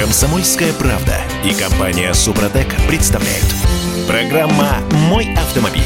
[0.00, 1.12] Комсомольская правда
[1.44, 3.44] и компания Супротек представляют.
[4.08, 4.78] Программа
[5.10, 5.82] «Мой автомобиль».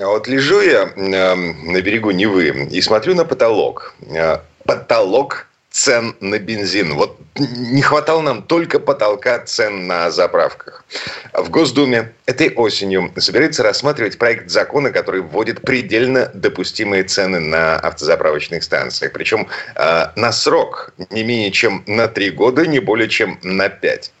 [0.00, 3.94] А Вот лежу я э, на берегу Невы и смотрю на потолок.
[4.10, 6.94] Э, потолок цен на бензин.
[6.94, 10.84] Вот не хватало нам только потолка цен на заправках.
[11.32, 18.62] В Госдуме этой осенью собирается рассматривать проект закона, который вводит предельно допустимые цены на автозаправочных
[18.62, 19.12] станциях.
[19.12, 24.12] Причем э, на срок не менее чем на три года, не более чем на пять.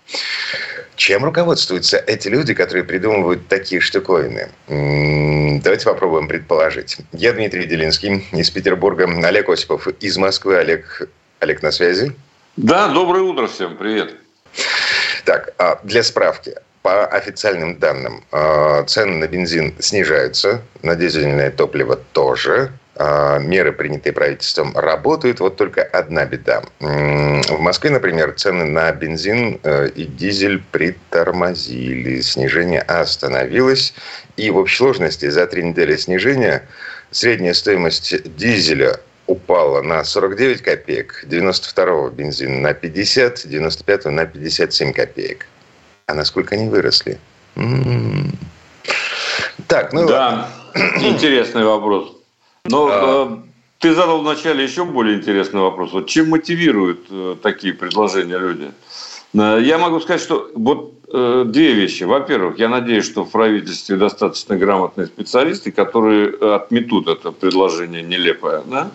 [0.96, 4.48] Чем руководствуются эти люди, которые придумывают такие штуковины?
[4.68, 6.98] Давайте попробуем предположить.
[7.12, 10.56] Я Дмитрий Делинский из Петербурга, Олег Осипов из Москвы.
[10.58, 11.08] Олег,
[11.42, 12.12] Олег на связи?
[12.56, 14.14] Да, доброе утро всем, привет.
[15.24, 16.54] Так, а, для справки.
[16.82, 22.70] По официальным данным, а, цены на бензин снижаются, на дизельное топливо тоже.
[22.94, 25.40] А, Меры, принятые правительством, работают.
[25.40, 26.62] Вот только одна беда.
[26.78, 32.20] В Москве, например, цены на бензин э, и дизель притормозили.
[32.20, 33.94] Снижение остановилось.
[34.36, 36.68] И в общей сложности за три недели снижения
[37.10, 39.00] средняя стоимость дизеля
[39.32, 45.46] упала на 49 копеек, 92-го бензина на 50, 95-го на 57 копеек.
[46.06, 47.18] А насколько они выросли?
[47.56, 48.32] М-м.
[49.66, 50.48] Так, ну да,
[51.00, 52.12] интересный вопрос.
[52.66, 53.28] Но А.
[53.30, 53.36] э,
[53.78, 55.92] ты задал вначале еще более интересный вопрос.
[55.92, 58.70] Вот чем мотивируют э, такие предложения люди?
[59.34, 62.04] Э, Я могу сказать, что вот две вещи.
[62.04, 68.62] Во-первых, я надеюсь, что в правительстве достаточно грамотные специалисты, которые э, отметут это предложение нелепое.
[68.66, 68.90] Да?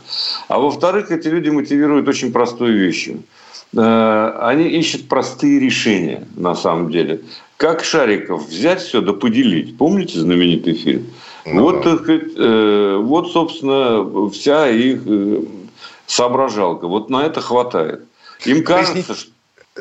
[0.48, 3.24] А во-вторых, эти люди мотивируют очень простой вещью.
[3.76, 7.22] Э, Они ищут простые решения, на самом деле.
[7.58, 9.78] Как шариков взять все да поделить.
[9.78, 11.08] Помните знаменитый фильм?
[11.46, 11.98] Ну вот, да.
[12.08, 15.44] э, вот, собственно, вся их э,
[16.08, 16.88] соображалка.
[16.88, 18.02] Вот на это хватает.
[18.46, 19.31] Им кажется, что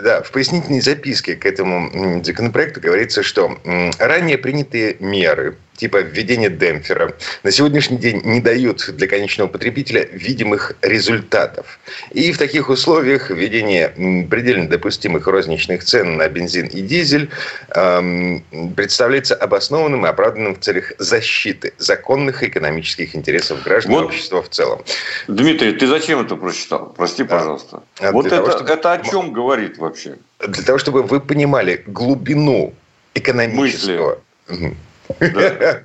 [0.02, 3.58] Да, в пояснительной записке к этому законопроекту говорится, что
[3.98, 10.72] ранее принятые меры типа введения демпфера на сегодняшний день не дают для конечного потребителя видимых
[10.82, 11.78] результатов.
[12.12, 13.88] И в таких условиях введение
[14.28, 17.30] предельно допустимых розничных цен на бензин и дизель
[17.68, 18.42] эм,
[18.74, 24.04] представляется обоснованным и оправданным в целях защиты законных экономических интересов граждан Вот.
[24.06, 24.82] общества в целом.
[25.28, 26.94] Дмитрий, ты зачем это прочитал?
[26.96, 27.82] Прости, пожалуйста.
[28.00, 30.16] А вот это, того, чтобы- это о чем говорит вообще?
[30.46, 32.74] Для того, чтобы вы понимали глубину
[33.14, 34.18] экономического...
[34.48, 34.76] Мгм.
[35.20, 35.82] Да.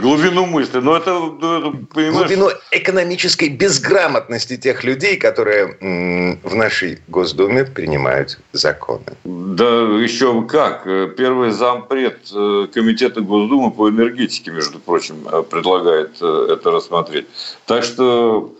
[0.00, 0.78] Глубину мысли.
[0.78, 8.38] Но это, ну, это, понимаешь, глубину экономической безграмотности тех людей, которые в нашей Госдуме принимают
[8.52, 9.04] законы.
[9.24, 10.84] Да еще как.
[11.16, 17.26] Первый зампред э, Комитета Госдумы по энергетике, между прочим, э, предлагает э, это рассмотреть.
[17.66, 18.54] Так что,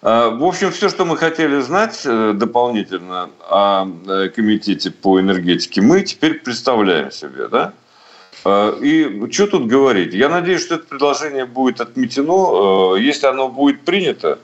[0.00, 3.86] в общем, все, что мы хотели знать дополнительно о
[4.34, 7.72] Комитете по энергетике, мы теперь представляем себе, да?
[8.44, 10.14] Э, И что тут говорить?
[10.14, 12.96] Я надеюсь, что это предложение будет отметено.
[12.96, 14.38] Э, Если оно будет принято,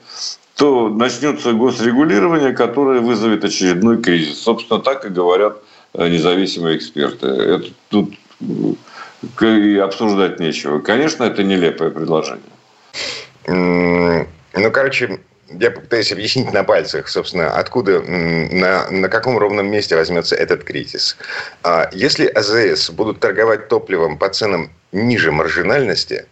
[0.56, 4.40] то начнется госрегулирование, которое вызовет очередной кризис.
[4.40, 5.58] Собственно, так и говорят
[5.94, 7.26] э, независимые эксперты.
[7.26, 8.14] Это тут
[9.40, 10.78] и обсуждать нечего.
[10.78, 12.42] Конечно, это нелепое предложение.
[13.46, 15.20] Ну, короче,
[15.50, 21.16] я попытаюсь объяснить на пальцах, собственно, откуда, на, на каком ровном месте возьмется этот кризис.
[21.62, 26.26] А Если АЗС будут торговать топливом по ценам ниже маржинальности,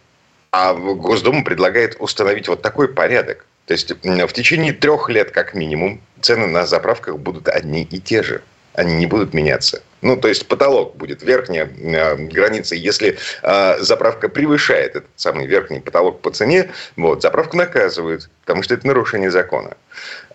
[0.51, 3.45] а Госдума предлагает установить вот такой порядок.
[3.65, 8.23] То есть в течение трех лет как минимум цены на заправках будут одни и те
[8.23, 8.41] же.
[8.77, 9.81] Они не будут меняться.
[10.01, 12.75] Ну, то есть потолок будет верхняя э, граница.
[12.75, 18.75] Если э, заправка превышает этот самый верхний потолок по цене, вот, заправку наказывают, потому что
[18.75, 19.75] это нарушение закона.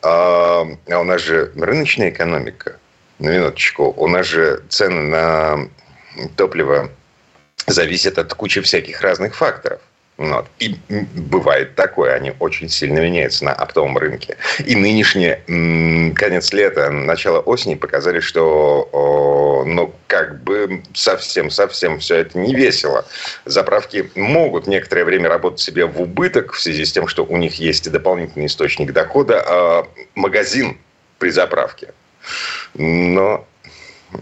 [0.02, 2.78] А, а у нас же рыночная экономика.
[3.20, 3.94] На минуточку.
[3.96, 5.68] У нас же цены на
[6.36, 6.90] топливо
[7.68, 9.80] зависят от кучи всяких разных факторов.
[10.18, 10.46] Вот.
[10.58, 14.36] И бывает такое, они очень сильно меняются на оптовом рынке.
[14.64, 22.38] И нынешний м, конец лета, начало осени показали, что ну, как бы совсем-совсем все это
[22.38, 23.06] не весело.
[23.46, 27.54] Заправки могут некоторое время работать себе в убыток в связи с тем, что у них
[27.54, 30.78] есть дополнительный источник дохода, а магазин
[31.18, 31.94] при заправке.
[32.74, 33.46] Но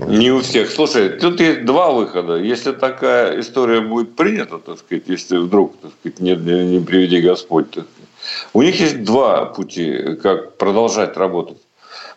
[0.06, 0.70] Не у всех.
[0.70, 2.36] Слушай, тут есть два выхода.
[2.36, 7.20] Если такая история будет принята, так сказать, если вдруг, так сказать, не, не, не приведи
[7.20, 8.10] Господь, так сказать,
[8.52, 11.58] у них есть два пути, как продолжать работать.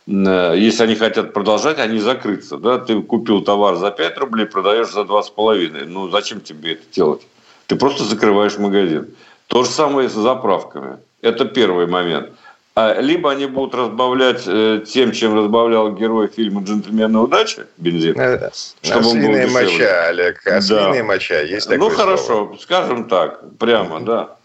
[0.07, 2.57] Э, Если они хотят продолжать, они закрыться.
[2.57, 2.77] Да?
[2.77, 5.85] Ты купил товар за 5 рублей, продаешь за 2,5.
[5.85, 7.21] Ну, зачем тебе это делать?
[7.67, 9.07] Ты просто закрываешь магазин.
[9.47, 10.97] То же самое с заправками.
[11.21, 12.29] Это первый момент.
[12.75, 18.19] А, либо они будут разбавлять э, тем, чем разбавлял герой фильма «Джентльмены удачи» бензин.
[18.19, 18.49] Э,
[18.81, 21.03] чтобы ослиная моча, Олег, ослиная да.
[21.03, 21.39] моча.
[21.41, 22.57] Есть ну, хорошо, слово.
[22.57, 24.37] скажем так, прямо, да.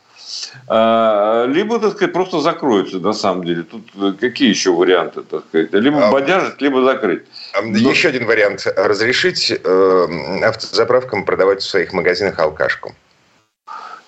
[0.67, 3.63] А, либо, так сказать, просто закроются, на самом деле.
[3.63, 5.73] Тут э, какие еще варианты, так сказать?
[5.73, 7.23] Либо а, бодяжить, либо закрыть.
[7.55, 7.79] А, Но...
[7.79, 8.67] Еще один вариант.
[8.77, 12.95] Разрешить автозаправкам продавать в своих магазинах алкашку.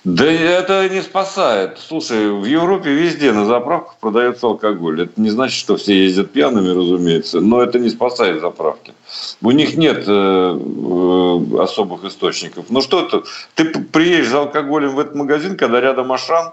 [0.05, 1.79] Да это не спасает.
[1.79, 5.02] Слушай, в Европе везде на заправках продается алкоголь.
[5.02, 8.94] Это не значит, что все ездят пьяными, разумеется, но это не спасает заправки.
[9.43, 12.67] У них нет э, э, особых источников.
[12.70, 13.25] Ну что это?
[13.55, 16.50] Ты приедешь за алкоголем в этот магазин, когда рядом Ашан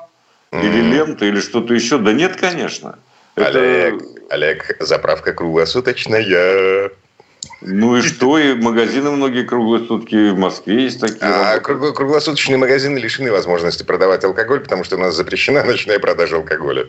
[0.52, 2.00] или лента или что-то еще?
[2.00, 3.00] Да нет, конечно.
[3.36, 4.06] Олег, это...
[4.30, 6.92] Олег, заправка круглосуточная.
[7.62, 8.38] Ну и что?
[8.38, 11.20] И магазины многие круглые сутки в Москве есть такие.
[11.22, 16.88] А круглосуточные магазины лишены возможности продавать алкоголь, потому что у нас запрещена ночная продажа алкоголя.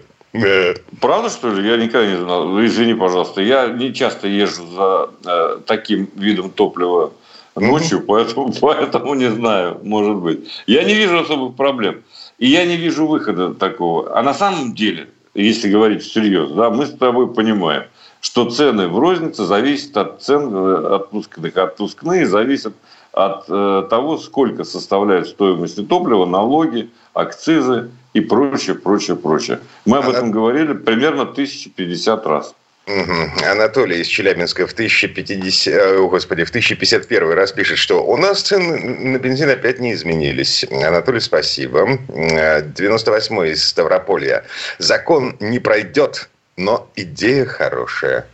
[1.00, 1.66] Правда, что ли?
[1.68, 2.64] Я никогда не знал.
[2.64, 3.40] Извини, пожалуйста.
[3.40, 7.12] Я не часто езжу за э, таким видом топлива
[7.56, 10.48] ночью, поэтому, поэтому не знаю, может быть.
[10.66, 12.02] Я не вижу особых проблем.
[12.38, 14.16] И я не вижу выхода такого.
[14.16, 17.84] А на самом деле, если говорить всерьез, да, мы с тобой понимаем–
[18.20, 21.56] что цены в рознице зависят от цен э, отпускных.
[21.56, 22.74] Отпускные зависят
[23.12, 29.60] от э, того, сколько составляет стоимость топлива, налоги, акцизы и прочее, прочее, прочее.
[29.84, 32.54] Мы об этом говорили примерно 1050 раз.
[32.88, 33.44] Угу.
[33.50, 38.40] Анатолий из Челябинска в 1050, о, э, господи, в 1051 раз пишет, что у нас
[38.40, 40.64] цены на бензин опять не изменились.
[40.70, 41.98] Анатолий, спасибо.
[42.08, 44.44] 98 из Ставрополья.
[44.78, 48.26] Закон не пройдет, но идея хорошая.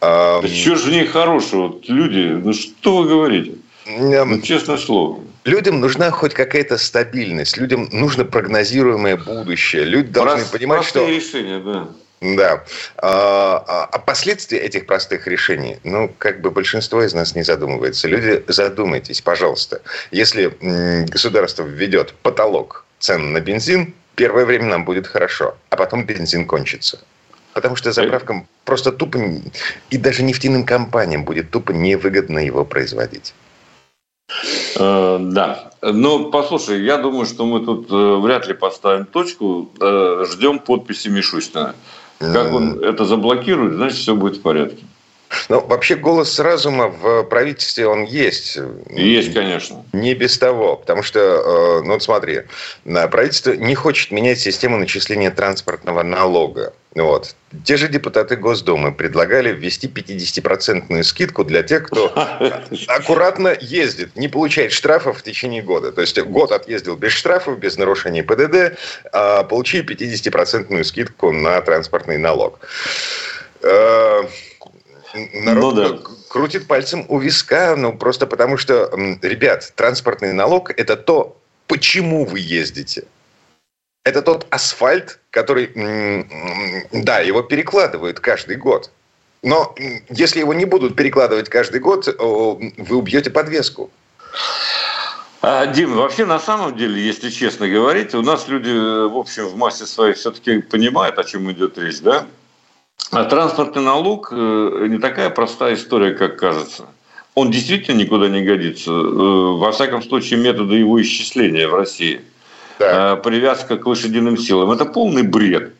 [0.00, 1.66] Да um, что же в ней хорошего?
[1.66, 3.56] Вот люди, ну что вы говорите?
[3.86, 5.20] Um, ну, честное слово.
[5.44, 9.84] Людям нужна хоть какая-то стабильность, людям нужно прогнозируемое будущее.
[9.84, 11.06] Люди должны Прост, понимать, что...
[11.06, 11.88] решения, да.
[12.20, 12.64] Да.
[12.96, 18.08] А, а, а последствия этих простых решений, ну, как бы большинство из нас не задумывается.
[18.08, 19.82] Люди, задумайтесь, пожалуйста.
[20.10, 20.56] Если
[21.10, 27.00] государство введет потолок цен на бензин, первое время нам будет хорошо, а потом бензин кончится.
[27.54, 29.18] Потому что заправкам просто тупо,
[29.90, 33.32] и даже нефтяным компаниям будет тупо невыгодно его производить.
[34.76, 35.70] Э, да.
[35.82, 39.70] Но послушай, я думаю, что мы тут э, вряд ли поставим точку.
[39.80, 41.74] Э, ждем подписи Мишустина.
[42.18, 44.82] Как он это заблокирует, значит, все будет в порядке.
[45.48, 48.56] Ну, вообще голос разума в правительстве он есть.
[48.88, 49.84] Есть, конечно.
[49.92, 50.76] Не без того.
[50.76, 52.42] Потому что, ну вот смотри,
[52.84, 56.72] правительство не хочет менять систему начисления транспортного налога.
[56.94, 57.34] Вот.
[57.64, 62.12] Те же депутаты Госдумы предлагали ввести 50-процентную скидку для тех, кто
[62.86, 65.90] аккуратно ездит, не получает штрафов в течение года.
[65.90, 68.78] То есть год отъездил без штрафов, без нарушений ПДД,
[69.12, 72.60] а получи 50-процентную скидку на транспортный налог.
[73.62, 74.22] Э,
[75.32, 75.98] народ ну, да.
[76.28, 78.88] крутит пальцем у виска, ну просто потому что,
[79.22, 81.36] ребят, транспортный налог– это то,
[81.66, 83.04] почему вы ездите–
[84.04, 85.70] это тот асфальт, который,
[86.92, 88.90] да, его перекладывают каждый год.
[89.42, 89.74] Но
[90.10, 93.90] если его не будут перекладывать каждый год, вы убьете подвеску.
[95.42, 99.56] А, Дим, вообще на самом деле, если честно говорить, у нас люди, в общем, в
[99.56, 102.26] массе своей все-таки понимают, о чем идет речь, да?
[103.10, 106.86] А транспортный налог э, не такая простая история, как кажется.
[107.34, 108.90] Он действительно никуда не годится.
[108.90, 112.22] Э, во всяком случае, методы его исчисления в России–
[112.78, 113.14] да.
[113.14, 114.70] Э, привязка к лошадиным силам.
[114.70, 115.72] Это полный бред.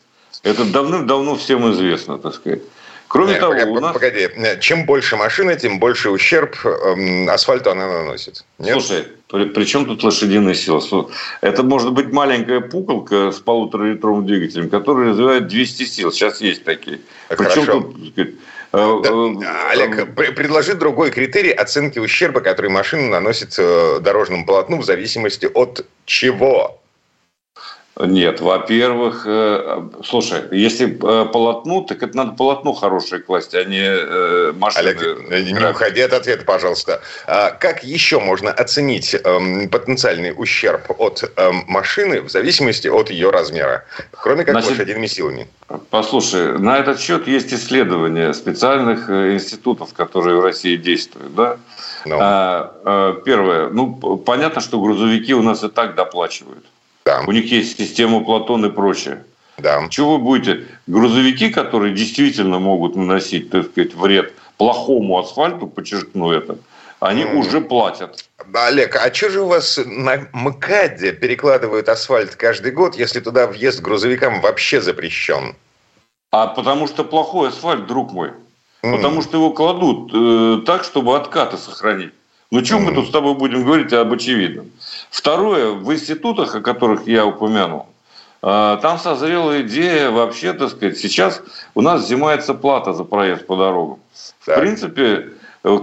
[0.43, 2.61] Это давным-давно всем известно, так сказать.
[3.07, 3.93] Кроме Нет, того, погоди, у нас...
[3.93, 4.29] Погоди,
[4.61, 8.43] чем больше машины, тем больше ущерб эм, асфальту она наносит.
[8.57, 8.73] Нет?
[8.73, 10.81] Слушай, при, при чем тут лошадиные силы?
[11.41, 16.11] Это может быть маленькая пуколка с полуторалитровым двигателем, которая развивает 200 сил.
[16.11, 16.99] Сейчас есть такие.
[17.29, 17.95] Причем тут...
[18.11, 18.33] Сказать,
[18.73, 24.85] э, да, э, Олег, предложи другой критерий оценки ущерба, который машина наносит дорожному полотну в
[24.85, 26.81] зависимости от чего?
[27.97, 33.85] Нет, во-первых, э, слушай, если э, полотну, так это надо полотно хорошее класть, а не
[33.87, 34.89] э, машины.
[35.29, 37.01] Олег, не уходи от ответа, пожалуйста.
[37.25, 43.29] А как еще можно оценить эм, потенциальный ущерб от эм, машины в зависимости от ее
[43.29, 45.47] размера, кроме как Значит, лошадиными силами?
[45.89, 51.57] Послушай, на этот счет есть исследования специальных институтов, которые в России действуют, да?
[52.05, 52.09] No.
[52.09, 52.17] Ну.
[52.19, 56.65] А, первое, ну понятно, что грузовики у нас и так доплачивают.
[57.05, 57.21] Да.
[57.27, 59.23] У них есть система Платон и прочее.
[59.57, 59.87] Да.
[59.89, 60.65] Чего вы будете?
[60.87, 66.57] Грузовики, которые действительно могут наносить, так сказать, вред плохому асфальту, подчеркну это,
[66.99, 67.35] они mm.
[67.35, 68.25] уже платят.
[68.53, 73.81] Олег, а что же у вас на МКАДе перекладывают асфальт каждый год, если туда въезд
[73.81, 75.55] грузовикам вообще запрещен?
[76.31, 78.31] А потому что плохой асфальт, друг мой.
[78.81, 78.95] Mm.
[78.95, 82.13] Потому что его кладут э, так, чтобы откаты сохранить.
[82.51, 84.71] Ну, чем мы тут с тобой будем говорить об очевидном?
[85.09, 87.87] Второе, в институтах, о которых я упомянул,
[88.43, 91.41] э, там созрела идея вообще, так сказать, сейчас
[91.73, 93.99] у нас взимается плата за проезд по дорогам.
[94.39, 95.31] В принципе,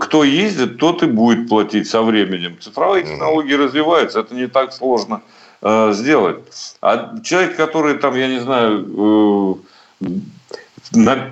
[0.00, 2.57] кто ездит, тот и будет платить со временем.
[2.61, 5.23] Цифровые технологии развиваются, это не так сложно
[5.61, 6.38] э, сделать.
[6.81, 9.59] А человек, который там, я не знаю,
[10.00, 10.09] э,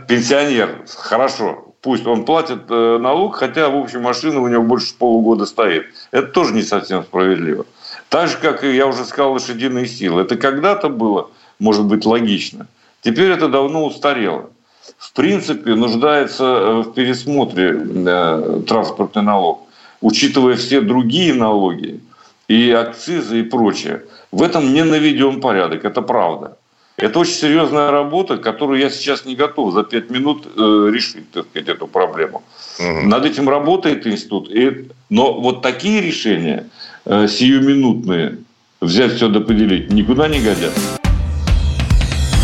[0.09, 5.47] пенсионер, хорошо, пусть он платит э, налог, хотя, в общем, машина у него больше полугода
[5.47, 5.87] стоит.
[6.11, 7.67] Это тоже не совсем справедливо.
[8.09, 10.23] Так же, как я уже сказал, лошадиные силы.
[10.23, 12.67] Это когда-то было, может быть, логично.
[13.03, 14.51] Теперь это давно устарело
[14.99, 19.63] в принципе нуждается э, в пересмотре э, транспортный налог,
[20.01, 22.01] учитывая все другие налоги
[22.49, 24.03] и акцизы и прочее.
[24.33, 26.57] В этом не наведен порядок, это правда.
[27.01, 31.47] Это очень серьезная работа, которую я сейчас не готов за пять минут э, решить, так
[31.49, 32.43] сказать, эту проблему.
[32.79, 33.09] Угу.
[33.09, 34.51] Над этим работает институт.
[34.51, 36.69] И, но вот такие решения
[37.07, 38.39] э, сиюминутные,
[38.81, 41.01] взять все да поделить, никуда не годятся.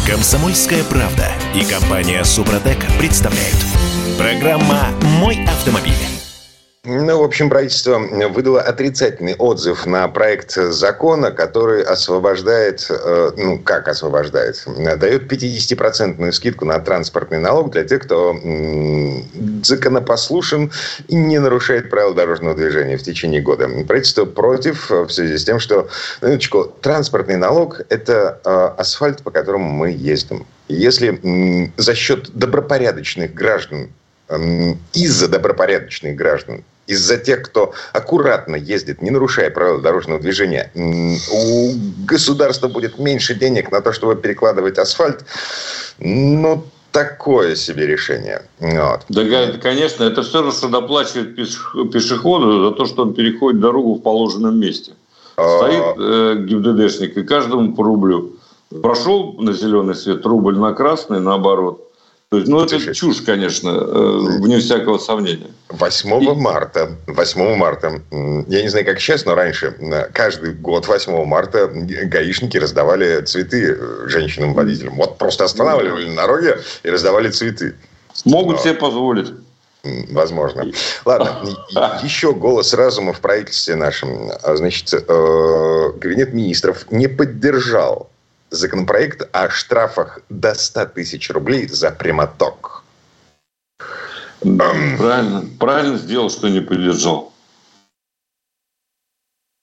[0.09, 3.57] Комсомольская правда и компания Супротек представляют.
[4.17, 4.89] Программа
[5.21, 6.15] «Мой автомобиль».
[6.88, 13.88] Ну, в общем, правительство выдало отрицательный отзыв на проект закона, который освобождает, э, ну, как
[13.88, 14.62] освобождает,
[14.97, 18.37] дает 50-процентную скидку на транспортный налог для тех, кто
[19.64, 20.71] законопослушен
[21.09, 23.69] и не нарушает правила дорожного движения в течение года.
[23.88, 25.88] Правительство против в связи с тем, что,
[26.23, 30.47] минуточку, транспортный налог– это э, асфальт, по которому мы ездим.
[30.69, 33.90] Если за счет добропорядочных граждан
[34.92, 41.73] из-за добропорядочных граждан из-за тех, кто аккуратно ездит, не нарушая правила дорожного движения, у
[42.06, 45.25] государства будет меньше денег на то, чтобы перекладывать асфальт,
[45.99, 48.42] ну, такое себе решение.
[48.59, 49.00] Вот.
[49.09, 49.23] Да,
[49.61, 54.59] конечно, это все равно, что доплачивает пешеходу за то, что он переходит дорогу в положенном
[54.59, 54.92] месте.
[55.37, 55.59] А.
[55.59, 58.37] Стоит э, ГИБДДшник, и каждому по рублю.
[58.83, 61.86] Прошел на зеленый свет, рубль на красный, наоборот.
[62.37, 65.47] То есть, ну, это Слушай, чушь, конечно, э, вне всякого сомнения.
[65.71, 66.35] 8 И...
[66.35, 69.75] марта, 8 марта, я не знаю, как сейчас, но раньше,
[70.12, 74.97] каждый год 8 марта гаишники раздавали цветы э, женщинам-водителям.
[74.97, 77.75] Вот просто останавливали на дороге и раздавали цветы.
[78.26, 78.62] Могут но...
[78.62, 79.33] себе позволить.
[80.11, 80.71] Возможно.
[81.07, 81.40] Ладно,
[82.02, 84.31] еще голос разума в правительстве нашем.
[84.43, 88.11] А, значит, э, кабинет министров не поддержал
[88.50, 92.85] законопроект о штрафах до 100 тысяч рублей за прямоток.
[94.41, 97.33] Правильно, правильно сделал, что не поддержал.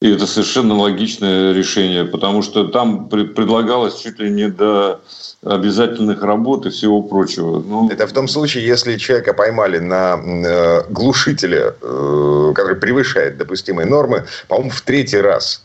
[0.04, 5.00] И это совершенно логичное решение, потому что там предлагалось чуть ли не до
[5.46, 7.63] обязательных работ и всего прочего.
[7.66, 7.90] Ну...
[7.90, 14.25] Это в том случае, если человека поймали на э, глушителе, э, который превышает допустимые нормы,
[14.50, 15.63] по-моему, в третий раз.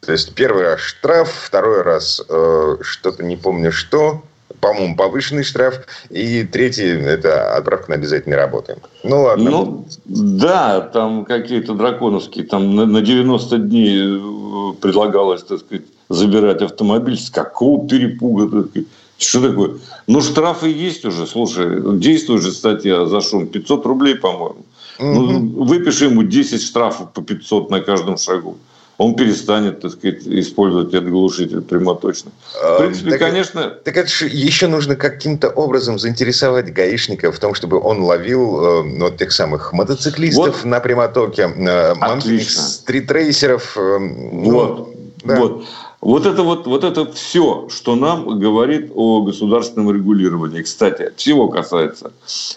[0.00, 4.22] То есть первый раз штраф, второй раз э, что-то не помню что,
[4.60, 8.76] по-моему, повышенный штраф, и третий– это отправка на обязательные работы.
[9.04, 9.50] Ну, ладно.
[9.50, 16.62] Ну, да, там какие-то драконовские, там на, на 90 дней э, предлагалось, так сказать, забирать
[16.62, 17.18] автомобиль.
[17.18, 18.88] С какого перепуга, так сказать.
[19.18, 19.70] Что такое?
[20.06, 23.48] Ну, штрафы есть уже, слушай, действует же статья за шум.
[23.48, 24.64] 500 рублей, по-моему.
[25.00, 25.06] Угу.
[25.06, 28.58] Ну, выпиши ему 10 штрафов по 500 на каждом шагу
[28.98, 32.32] он перестанет, так сказать, использовать этот глушитель прямоточно.
[32.52, 33.70] В а, принципе, так, конечно...
[33.70, 38.98] Так это же еще нужно каким-то образом заинтересовать гаишника в том, чтобы он ловил э,
[38.98, 40.64] вот тех самых мотоциклистов вот.
[40.64, 43.76] на прямотоке, э, стритрейсеров.
[43.76, 44.88] Э, ну, вот,
[45.24, 45.36] да.
[45.36, 45.64] вот.
[46.00, 50.62] Вот это вот, вот это все, что нам говорит о государственном регулировании.
[50.62, 52.12] Кстати, всего касается.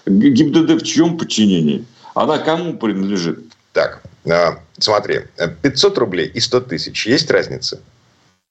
[0.06, 1.86] ГИБДД в чьем подчинении?
[2.14, 3.40] Она кому принадлежит?
[3.74, 5.22] Так, а, смотри,
[5.62, 7.08] 500 рублей и 100 тысяч.
[7.08, 7.80] Есть разница?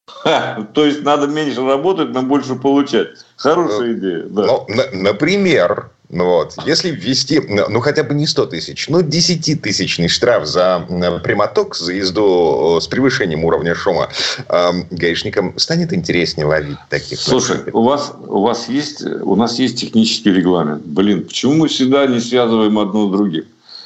[0.06, 3.08] Ха, то есть надо меньше работать, но больше получать.
[3.36, 4.22] Хорошая ну, идея.
[4.28, 4.46] Да.
[4.46, 9.00] Ну, на, например, ну вот, если ввести, ну, ну хотя бы не 100 тысяч, но
[9.00, 10.84] 10-тысячный штраф за
[11.22, 14.08] прямоток, за езду с превышением уровня шума,
[14.48, 17.20] э, гаишникам станет интереснее ловить таких.
[17.20, 20.82] Слушай, у вас, у вас есть, у нас есть технический регламент.
[20.84, 23.44] Блин, почему мы всегда не связываем одно с другим?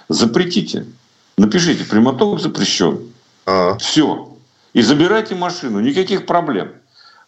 [0.08, 0.86] Запретите.
[1.36, 3.00] Напишите, прямоток запрещен.
[3.46, 3.76] А.
[3.78, 4.28] Все.
[4.72, 6.68] И забирайте машину, никаких проблем.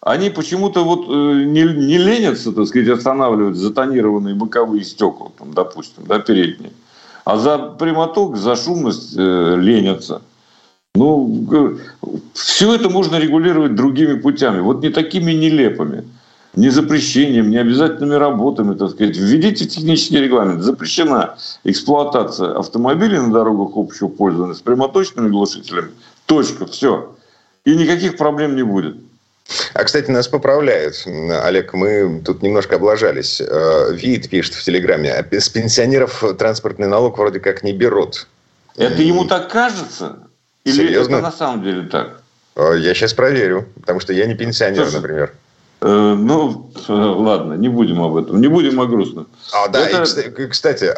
[0.01, 6.05] Они почему-то вот э, не, не ленятся, так сказать, останавливать затонированные боковые стекла, там, допустим,
[6.07, 6.73] да, передние.
[7.25, 10.23] А за прямоток, за шумность э, ленятся.
[10.95, 11.79] Ну,
[12.33, 14.61] все это можно регулировать другими путями.
[14.61, 16.05] Вот не такими нелепыми.
[16.57, 19.17] Ни запрещением, ни обязательными работами, так сказать.
[19.17, 20.63] Введите технический регламент.
[20.63, 25.91] Запрещена эксплуатация автомобилей на дорогах общего пользования с прямоточными глушителями.
[26.25, 26.67] Точка.
[26.67, 27.15] Все.
[27.65, 28.97] И никаких проблем не будет.
[29.75, 31.05] А, кстати, нас поправляют.
[31.45, 33.41] Олег, мы тут немножко облажались.
[33.41, 38.27] Э, Вид пишет в Телеграме, «А с пенсионеров транспортный налог вроде как не берут.
[38.77, 40.19] Это ему так кажется?
[40.65, 41.17] Или Серьезно?
[41.17, 42.23] это на самом деле так?
[42.57, 45.33] Э, я сейчас проверю, потому что я не пенсионер, Слушай, например.
[45.83, 49.29] Э, ну, ладно, не будем об этом, не будем о грустном.
[49.53, 50.21] А, да, Это...
[50.21, 50.91] и, кстати,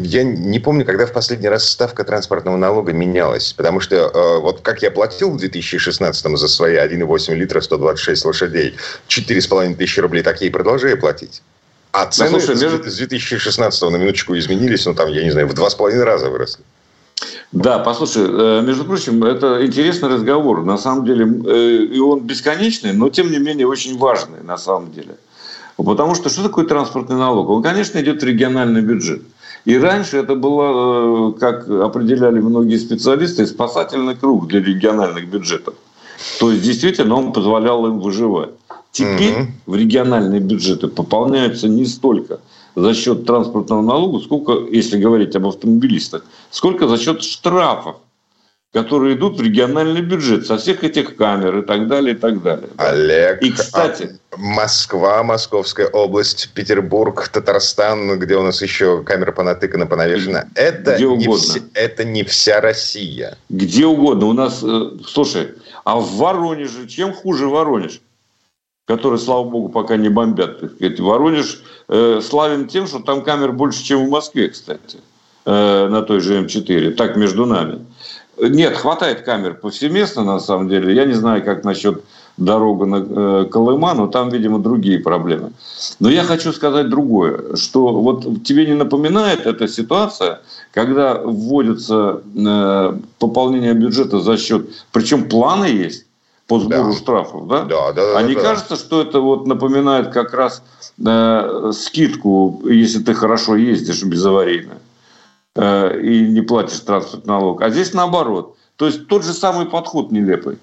[0.00, 4.60] я не помню, когда в последний раз ставка транспортного налога менялась, потому что э, вот
[4.60, 8.76] как я платил в 2016 за свои 1,8 литра 126 лошадей,
[9.08, 11.42] 4,5 тысячи рублей, так я и продолжаю платить.
[11.92, 12.88] А цены да, слушай, между...
[12.88, 16.28] с 2016 на минуточку изменились, ну там, я не знаю, в два с половиной раза
[16.28, 16.62] выросли.
[17.52, 20.64] Да, послушай, э, между прочим, это интересный разговор.
[20.64, 24.92] На самом деле, э, и он бесконечный, но тем не менее очень важный на самом
[24.92, 25.16] деле.
[25.76, 27.48] Потому что что такое транспортный налог?
[27.48, 29.22] Он, конечно, идет в региональный бюджет.
[29.64, 35.74] И раньше это было, э, как определяли многие специалисты, спасательный круг для региональных бюджетов.
[36.40, 38.50] То есть, действительно, он позволял им выживать.
[38.92, 39.46] Теперь угу.
[39.66, 42.40] в региональные бюджеты пополняются не столько
[42.78, 47.96] за счет транспортного налога, сколько, если говорить об автомобилистах, сколько за счет штрафов,
[48.72, 52.68] которые идут в региональный бюджет со всех этих камер и так далее, и так далее.
[52.76, 59.86] Олег, и, кстати, а Москва, Московская область, Петербург, Татарстан, где у нас еще камера понатыкана,
[59.86, 63.38] понавешена, это, где не, вся, это не вся Россия.
[63.48, 64.26] Где угодно.
[64.26, 65.54] У нас, э, слушай,
[65.84, 68.02] а в Воронеже, чем хуже Воронеж?
[68.88, 70.60] Который, слава богу, пока не бомбят.
[70.60, 70.98] Так сказать.
[70.98, 74.98] Воронеж э, славен тем, что там камер больше, чем в Москве, кстати,
[75.44, 76.92] э, на той же М4.
[76.92, 77.84] Так между нами.
[78.40, 80.94] Нет, хватает камер повсеместно, на самом деле.
[80.94, 82.02] Я не знаю, как насчет
[82.38, 85.52] дорога на э, Колыма, но там, видимо, другие проблемы.
[86.00, 90.40] Но я хочу сказать другое, что вот тебе не напоминает эта ситуация,
[90.72, 96.06] когда вводится э, пополнение бюджета за счет, причем планы есть,
[96.48, 96.98] по сбору да.
[96.98, 97.64] штрафов, да?
[97.64, 98.18] Да, да.
[98.18, 98.40] А да, не да.
[98.40, 100.62] кажется, что это вот напоминает как раз
[101.06, 104.78] э, скидку, если ты хорошо ездишь безаварийно
[105.54, 107.60] э, и не платишь транспортный налог?
[107.60, 108.56] А здесь наоборот.
[108.76, 110.58] То есть тот же самый подход нелепый.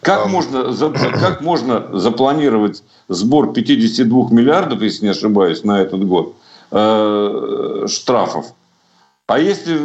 [0.00, 0.28] Как, um...
[0.28, 6.36] можно, за, как можно запланировать сбор 52 миллиардов, если не ошибаюсь, на этот год
[6.70, 8.46] э, штрафов?
[9.28, 9.76] А если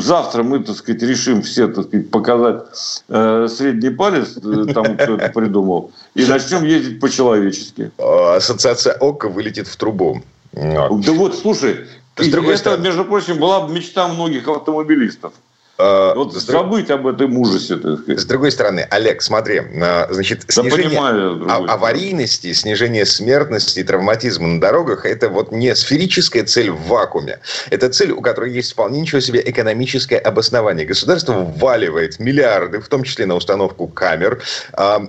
[0.00, 2.62] завтра мы, так сказать, решим все, так сказать, показать
[3.08, 7.90] э, средний палец э, тому, кто это придумал, и начнем ездить по-человечески?
[7.98, 10.22] Ассоциация ОКО вылетит в трубу.
[10.52, 15.34] Да вот, слушай, это, между прочим, была мечта многих автомобилистов.
[15.80, 17.76] А, вот с забыть об этом ужасе.
[17.76, 18.20] Так сказать.
[18.20, 23.84] С другой стороны, Олег, смотри, а, значит, да снижение понимаю, а, аварийности, снижение смертности и
[23.84, 27.38] травматизма на дорогах– это вот не сферическая цель в вакууме.
[27.70, 30.84] Это цель, у которой есть вполне ничего себе экономическое обоснование.
[30.84, 34.42] Государство вваливает миллиарды, в том числе на установку камер,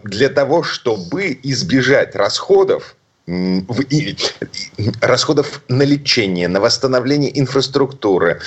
[0.03, 2.95] для того, чтобы избежать расходов,
[5.01, 8.39] расходов на лечение, на восстановление инфраструктуры,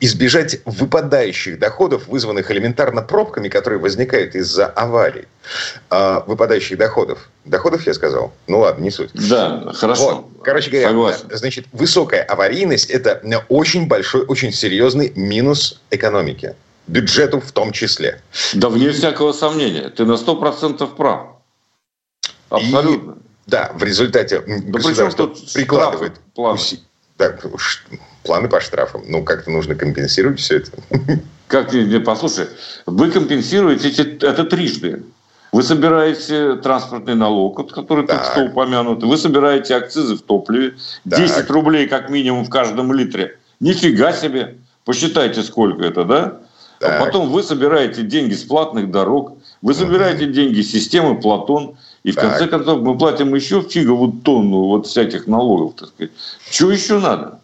[0.00, 5.26] избежать выпадающих доходов, вызванных элементарно пробками, которые возникают из-за аварий.
[5.88, 7.30] А, выпадающих доходов.
[7.44, 8.32] Доходов я сказал?
[8.46, 9.10] Ну ладно, не суть.
[9.14, 10.14] Да, хорошо.
[10.16, 10.44] Вот.
[10.44, 11.26] Короче говоря, Согласен.
[11.32, 16.54] значит, высокая аварийность– это очень большой, очень серьезный минус экономики.
[16.86, 18.20] Бюджету в том числе.
[18.52, 19.88] Да, вне всякого сомнения.
[19.88, 21.39] Ты на 100% прав.
[22.50, 23.12] Абсолютно.
[23.12, 23.14] И,
[23.46, 26.56] да, в результате да государство прикладывает планы.
[26.56, 26.80] Уси...
[27.18, 27.36] Да,
[28.22, 29.02] планы по штрафам.
[29.06, 30.72] Ну, как-то нужно компенсировать все это.
[31.46, 31.72] Как,
[32.04, 32.46] послушай,
[32.86, 35.02] вы компенсируете это трижды.
[35.52, 38.18] Вы собираете транспортный налог, который так.
[38.18, 39.02] только что упомянут.
[39.02, 40.76] Вы собираете акцизы в топливе.
[41.08, 41.18] Так.
[41.18, 43.36] 10 рублей как минимум в каждом литре.
[43.58, 44.58] Нифига себе.
[44.84, 46.40] Посчитайте, сколько это, да?
[46.80, 47.00] А так.
[47.00, 49.38] А потом вы собираете деньги с платных дорог.
[49.60, 50.32] Вы собираете угу.
[50.32, 51.76] деньги с системы Платон.
[52.02, 52.30] И в так.
[52.30, 56.12] конце концов мы платим еще в фиговую тонну вот всяких налогов, так сказать.
[56.50, 57.40] Что еще надо?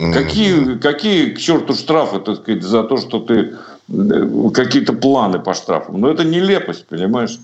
[0.00, 0.12] Mm-hmm.
[0.12, 3.56] Какие, какие к черту штрафы, так сказать, за то, что ты
[3.88, 6.00] э, какие-то планы по штрафам?
[6.00, 7.38] Ну, это нелепость, понимаешь?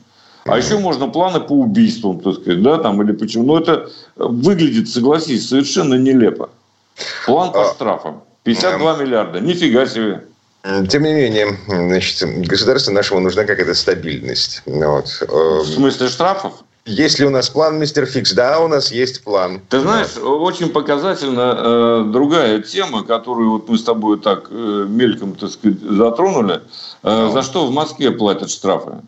[0.46, 3.44] А еще можно планы по убийствам, так сказать, да, там, или почему.
[3.44, 6.50] Но это выглядит, согласись, совершенно нелепо.
[7.26, 8.22] План по а, штрафам.
[8.44, 9.40] 52 миллиарда.
[9.40, 10.24] Нифига себе.
[10.88, 14.62] Тем не менее, значит, государству нашему нужна какая-то стабильность.
[14.64, 15.06] Вот.
[15.28, 16.54] В смысле штрафов?
[16.86, 18.32] Есть ли у нас план, мистер Фикс?
[18.32, 19.60] Да, у нас есть план.
[19.70, 25.34] Ты знаешь, очень показательна э, другая тема, которую вот мы с тобой так э, мельком,
[25.34, 26.60] так сказать, затронули.
[27.02, 28.98] Э, За что в Москве платят штрафы?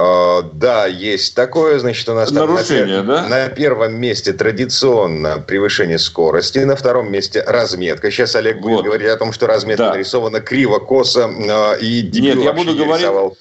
[0.00, 1.78] Uh, да, есть такое.
[1.78, 3.28] Значит, у нас Нарушение, там на, да?
[3.28, 8.10] на первом месте традиционно превышение скорости, на втором месте разметка.
[8.10, 8.68] Сейчас Олег вот.
[8.68, 9.90] будет говорить о том, что разметка да.
[9.92, 13.02] нарисована криво, косо uh, и Нет, я буду говорить.
[13.02, 13.36] Рисовал.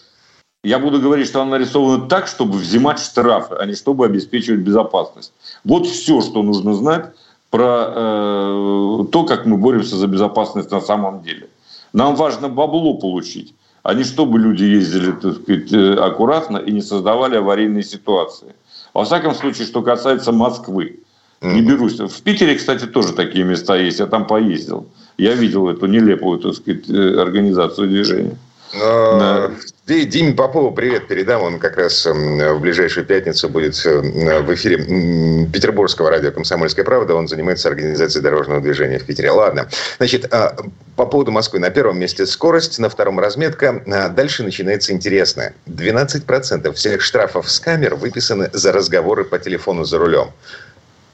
[0.64, 5.32] Я буду говорить, что она нарисована так, чтобы взимать штрафы, а не чтобы обеспечивать безопасность.
[5.64, 7.06] Вот все, что нужно знать
[7.50, 11.48] про э, то, как мы боремся за безопасность на самом деле.
[11.94, 13.56] Нам важно бабло получить
[13.94, 18.56] не чтобы люди ездили так сказать, э, аккуратно и не создавали аварийные ситуации.
[18.94, 21.00] Во всяком случае, что касается Москвы.
[21.42, 22.00] Не берусь.
[22.00, 24.00] В Питере, кстати, тоже такие места есть.
[24.00, 24.88] Я там поездил.
[25.18, 28.38] Я видел эту нелепую, так сказать, э, организацию движения.
[28.74, 29.52] Да.
[29.88, 31.42] Диме Попову привет передам.
[31.42, 37.16] Он как раз эм, в ближайшую пятницу будет э, в эфире Петербургского радио «Комсомольская правда».
[37.16, 39.32] Он занимается организацией дорожного движения в Питере.
[39.32, 39.68] Ладно.
[39.98, 40.56] Значит, а,
[40.96, 41.60] по поводу Москвы.
[41.60, 43.82] На первом месте скорость, на втором разметка.
[44.16, 45.56] Дальше начинается интересное.
[45.66, 50.32] 12% всех штрафов с камер выписаны за разговоры по телефону за рулем.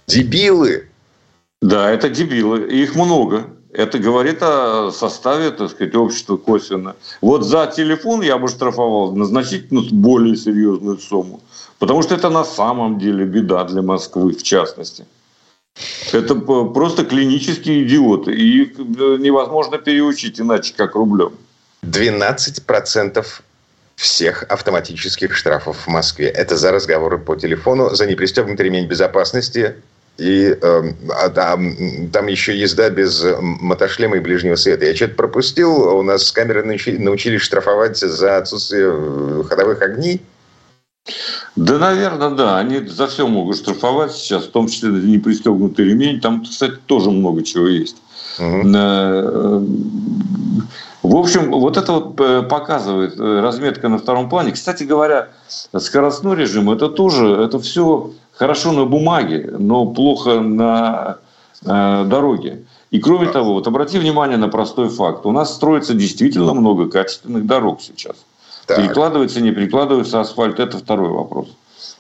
[0.08, 0.88] Дебилы!
[1.62, 2.68] Да, это дебилы.
[2.70, 3.48] Их много.
[3.78, 6.96] Это говорит о составе, так сказать, общества косвенно.
[7.20, 11.42] Вот за телефон я бы штрафовал на значительно более серьезную сумму.
[11.78, 15.06] Потому что это на самом деле беда для Москвы, в частности.
[16.14, 18.34] Это просто клинические идиоты.
[18.34, 21.34] И их э, невозможно переучить иначе, как рублем.
[21.84, 23.26] 12%
[23.98, 26.28] всех автоматических штрафов в Москве.
[26.30, 29.76] Это за разговоры по телефону, за непристегнутый ремень безопасности,
[30.18, 31.76] и э, а там,
[32.12, 34.86] там еще езда без мотошлема и ближнего света.
[34.86, 35.98] Я что-то пропустил.
[35.98, 40.22] У нас камеры научили, научились штрафовать за отсутствие э, ходовых огней.
[41.58, 42.58] Да, наверное, да.
[42.58, 46.22] Они за все могут штрафовать сейчас, в том числе за непристегнутый ремень.
[46.22, 47.98] Там, кстати, тоже много чего есть.
[48.40, 48.70] Угу.
[51.04, 54.54] В общем, вот это вот э, показывает разметка на втором плане.
[54.54, 55.28] Кстати говоря,
[55.78, 61.18] скоростной режим, это тоже, это все хорошо на бумаге, но плохо на
[61.64, 62.66] э, дороге.
[62.92, 65.26] И кроме того, вот обрати внимание на простой факт.
[65.26, 68.16] У нас строится действительно много качественных дорог сейчас.
[68.68, 68.78] Так.
[68.78, 71.50] Перекладывается, не перекладывается асфальт, это второй вопрос.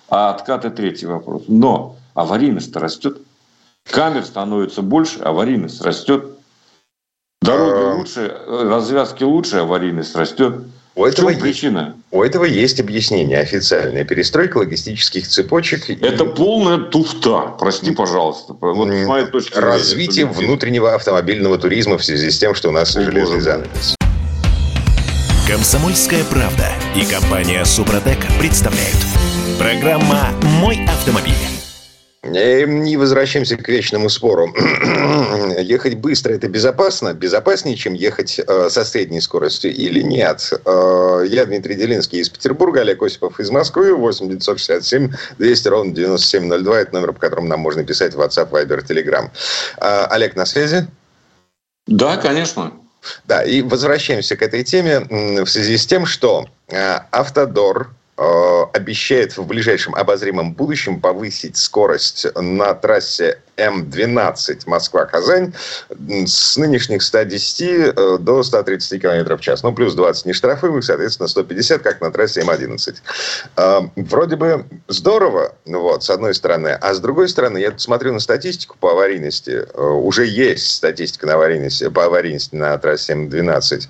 [0.09, 1.43] А откаты третий вопрос.
[1.47, 3.17] Но аварийность растет.
[3.89, 6.31] Камер становится больше, аварийность растет.
[7.41, 10.63] Дороги лучше, развязки лучше, аварийность растет.
[10.95, 11.95] У этого, в причина?
[12.11, 14.05] У этого есть объяснение официальное.
[14.05, 15.89] Перестройка логистических цепочек.
[15.89, 16.27] Это и...
[16.27, 18.53] полная туфта, прости, пожалуйста.
[18.53, 22.71] Вот с моей точки Развитие зрения, внутреннего автомобильного туризма в связи с тем, что у
[22.71, 23.95] нас О, железный занавес.
[25.47, 28.97] Комсомольская правда и компания Супротек представляют.
[29.59, 30.29] Программа
[30.61, 31.54] «Мой автомобиль».
[32.33, 34.53] И возвращаемся к вечному спору.
[35.59, 37.13] ехать быстро– это безопасно?
[37.13, 40.51] Безопаснее, чем ехать э, со средней скоростью или нет?
[40.65, 46.79] Э, я Дмитрий Делинский из Петербурга, Олег Осипов из Москвы, 8 967 200 ровно 9702.
[46.79, 49.29] Это номер, по которому нам можно писать в WhatsApp, Viber, Telegram.
[49.77, 50.87] Э, Олег, на связи?
[51.85, 52.73] Да, конечно.
[53.25, 55.01] Да, и возвращаемся к этой теме
[55.43, 62.73] в связи с тем, что э, Автодор обещает в ближайшем обозримом будущем повысить скорость на
[62.73, 65.53] трассе М12 Москва-Казань
[66.25, 69.63] с нынешних 110 э, до 130 км в час.
[69.63, 72.95] Ну, плюс 20 нештрафуемых, соответственно, 150, как на трассе М11.
[73.57, 76.69] Э, вроде бы здорово, вот, с одной стороны.
[76.69, 79.65] А с другой стороны, я смотрю на статистику по аварийности.
[79.75, 83.87] Уже есть статистика на аварийности, по аварийности на трассе М12.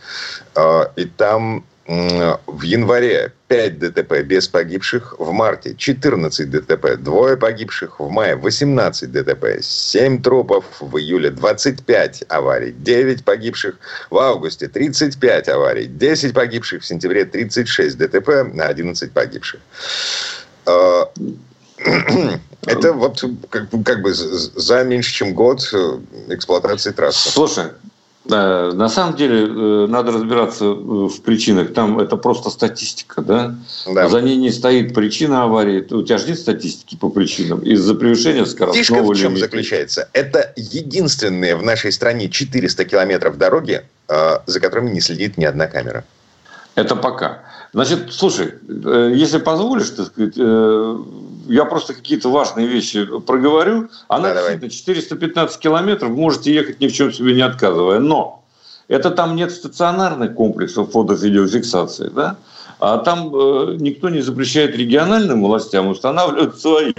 [0.96, 8.10] И там в январе 5 ДТП без погибших, в марте 14 ДТП, двое погибших, в
[8.10, 13.76] мае 18 ДТП, 7 трупов, в июле 25 аварий, 9 погибших,
[14.10, 19.60] в августе 35 аварий, 10 погибших, в сентябре 36 ДТП, на 11 погибших.
[20.65, 21.12] А,
[22.65, 27.30] это вот как, как бы за меньше, чем год э, эксплуатации трассы.
[27.30, 27.65] Слушай,
[28.28, 31.74] на самом деле э, надо разбираться э, в причинах.
[31.74, 33.56] Там это просто статистика, да?
[33.88, 34.10] да.
[34.10, 35.86] За ней не стоит причина аварии.
[35.94, 39.46] У тебя же нет статистики по причинам из-за превышения скоростного Фишка в чем лимита.
[39.46, 40.10] заключается?
[40.14, 45.68] Это единственные в нашей стране 400 километров дороги, э, за которыми не следит ни одна
[45.68, 46.04] камера.
[46.74, 47.44] Это пока.
[47.76, 48.54] Значит, слушай,
[49.14, 53.90] если позволишь, так сказать, я просто какие-то важные вещи проговорю.
[54.08, 58.00] Она да, действительно 415 километров, можете ехать ни в чем себе не отказывая.
[58.00, 58.46] Но
[58.88, 62.38] это там нет стационарных комплексов фото-видеофиксации, да?
[62.80, 66.94] А там э, никто не запрещает региональным властям устанавливать свои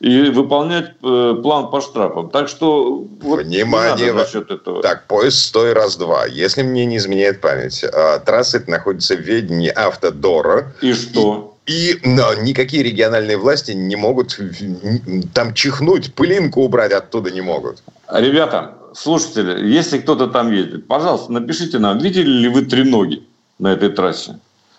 [0.00, 2.30] и выполнять э, план по штрафам.
[2.30, 4.12] Так что вот Внимание!
[4.12, 4.80] насчет этого.
[4.80, 6.26] Так, поезд стой раз-два.
[6.26, 10.72] Если мне не изменяет память, э, трасса находится в ведении автодора.
[10.82, 11.56] И что?
[11.66, 14.38] И но, никакие региональные власти не могут
[15.34, 17.82] там чихнуть, пылинку убрать оттуда не могут.
[18.10, 23.22] Ребята, слушатели, если кто-то там ездит, пожалуйста, напишите нам, видели ли вы треноги
[23.58, 24.38] на этой трассе?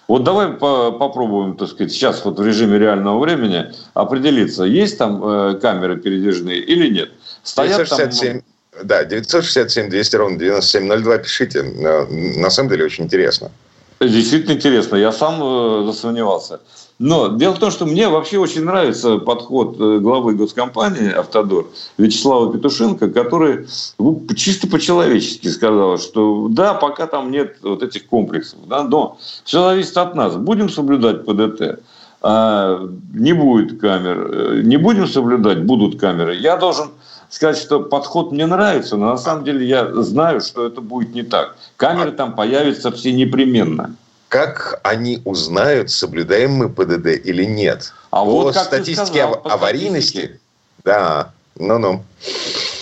[0.09, 5.23] Вот давай по попробуем, так сказать, сейчас вот в режиме реального времени определиться, есть там
[5.23, 7.11] э, камеры передвижные или нет.
[7.43, 8.41] Стоят 967,
[8.71, 8.87] там...
[8.87, 11.61] Да, 967 200 ровно 9702 пишите.
[11.61, 13.51] На самом деле очень интересно.
[13.99, 14.95] Действительно интересно.
[14.95, 16.59] Я сам э, засомневался.
[16.99, 22.51] Но дело в том, что мне вообще очень нравится подход э, главы госкомпании «Автодор» Вячеслава
[22.51, 28.83] Петушенко, который ну, чисто по-человечески сказал, что да, пока там нет вот этих комплексов, да,
[28.83, 30.35] но все зависит от нас.
[30.35, 31.79] Будем соблюдать ПДТ,
[32.21, 36.35] а не будет камер, э, не будем соблюдать, будут камеры.
[36.35, 36.89] Я должен
[37.29, 41.23] сказать, что подход мне нравится, но на самом деле я знаю, что это будет не
[41.23, 41.55] так.
[41.77, 43.95] Камеры там появятся все непременно.
[44.29, 47.91] Как они узнают, соблюдаем мы ПДД или нет?
[48.11, 50.39] А по вот как статистике сказал, по аварийности, статистике.
[50.83, 52.03] да, ну-ну.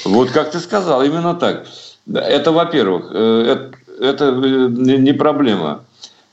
[0.03, 1.65] Вот как ты сказал, именно так.
[2.13, 5.83] Это, во-первых, это, это э, не проблема.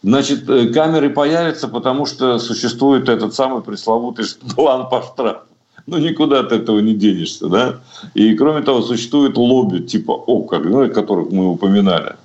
[0.03, 5.47] Значит, э, камеры появятся, потому что существует этот самый пресловутый план по штрафу.
[5.87, 7.81] Ну, никуда от этого не денешься, да?
[8.15, 12.17] И, кроме того, существует лобби типа ОКО, ну, которых мы упоминали.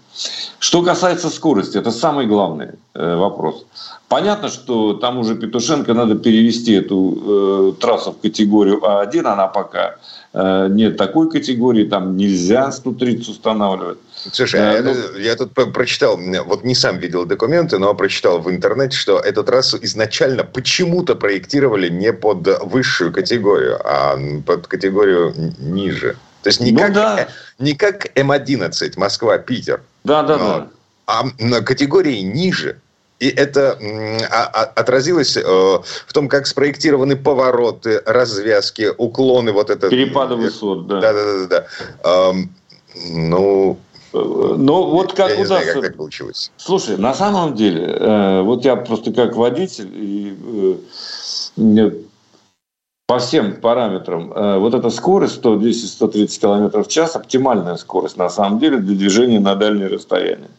[0.60, 3.66] Что касается скорости, это самый главный э, вопрос.
[4.10, 9.96] Понятно, что там уже Петушенко надо перевести эту э, трассу в категорию А1, она пока
[10.34, 14.00] э, нет такой категории, там нельзя 130 устанавливать.
[14.32, 18.50] Слушай, а ну, я, я тут прочитал, вот не сам видел документы, но прочитал в
[18.50, 26.18] интернете, что эту трассу изначально почему-то проектировали не под высшую категорию, а под категорию ниже.
[26.44, 27.28] То есть не, ну, как, да.
[27.60, 29.82] не как М11 Москва-Питер.
[30.04, 30.68] Да, да, да.
[31.08, 32.80] А на категории ниже.
[33.20, 33.78] И это
[34.32, 39.90] а, а, отразилось э, в том, как спроектированы повороты, развязки, уклоны, вот это.
[39.90, 41.02] Перепады высот, да.
[41.02, 41.66] Да, да, да,
[42.02, 42.34] да.
[42.96, 43.78] Ну,
[44.14, 46.52] но вот как я не знаю, как так получилось.
[46.58, 50.36] Слушай, на самом деле, э, вот я просто как водитель и
[51.58, 51.92] э,
[53.10, 58.60] по всем параметрам, э, вот эта скорость 110-130 км в час, оптимальная скорость на самом
[58.60, 60.52] деле для движения на дальние расстояния.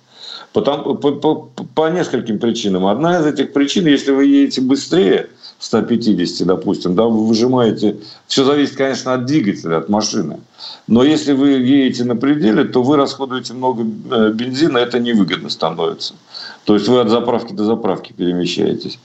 [0.52, 2.86] Потому, по, по, по нескольким причинам.
[2.86, 5.28] Одна из этих причин, если вы едете быстрее
[5.60, 7.98] 150, допустим, да, вы выжимаете...
[8.26, 10.40] Все зависит, конечно, от двигателя, от машины.
[10.88, 16.14] Но если вы едете на пределе, то вы расходуете много э, бензина, это невыгодно становится.
[16.64, 18.98] То есть вы от заправки до заправки перемещаетесь.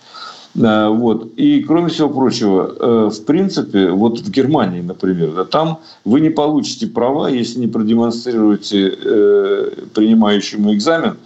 [0.56, 1.34] Вот.
[1.36, 6.30] И, кроме всего прочего, э, в принципе, вот в Германии, например, да, там вы не
[6.30, 11.18] получите права, если не продемонстрируете э, принимающему экзамен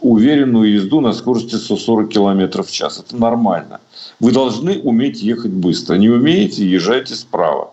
[0.00, 3.02] уверенную езду на скорости 140 км в час.
[3.04, 3.80] Это нормально.
[4.20, 5.96] Вы должны уметь ехать быстро.
[5.96, 7.72] Не умеете, езжайте справа.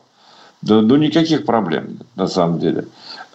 [0.62, 2.86] Да, да никаких проблем, на самом деле.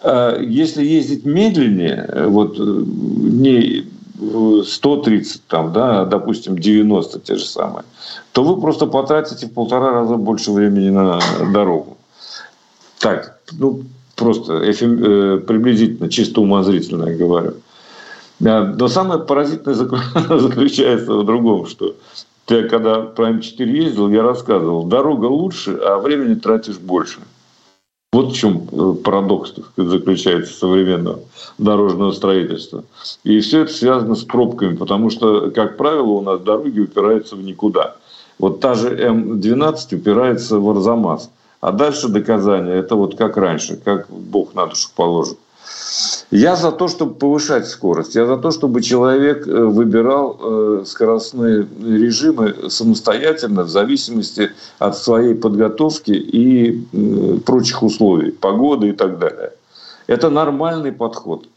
[0.03, 3.85] Э, если ездить медленнее, э, вот не
[4.21, 7.83] 130, там, да, допустим, 90 те же самые,
[8.31, 11.19] то вы просто потратите в полтора раза больше времени на
[11.51, 11.97] дорогу.
[12.99, 13.83] Так, ну,
[14.15, 17.53] просто эфем, э, приблизительно, чисто умозрительно я говорю.
[18.39, 19.75] Но самое поразительное
[20.39, 21.95] заключается в другом, что
[22.45, 27.19] ты когда по М4 ездил, я рассказывал, дорога лучше, а времени тратишь больше.
[28.13, 31.21] Вот в чем э, парадокс заключается современного
[31.57, 32.83] дорожного строительства.
[33.23, 37.41] И все это связано с пробками, потому что, как правило, у нас дороги упираются в
[37.41, 37.95] никуда.
[38.37, 41.29] Вот та же М12 упирается в Арзамас.
[41.61, 45.37] А дальше доказание– это вот как раньше, как Бог на душу положит.
[46.31, 48.15] Я за то, чтобы повышать скорость.
[48.15, 55.35] Я за то, чтобы человек э, выбирал э, скоростные режимы самостоятельно в зависимости от своей
[55.35, 56.85] подготовки и
[57.45, 59.51] прочих условий, погоды и так далее.
[60.07, 61.47] Это нормальный подход.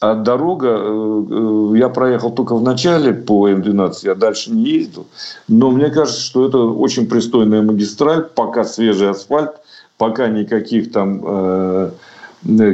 [0.00, 5.06] А дорога, э, я проехал только в начале по М12, я дальше не ездил.
[5.48, 9.50] Но мне кажется, что это очень пристойная магистраль, пока свежий асфальт,
[9.98, 11.92] пока никаких там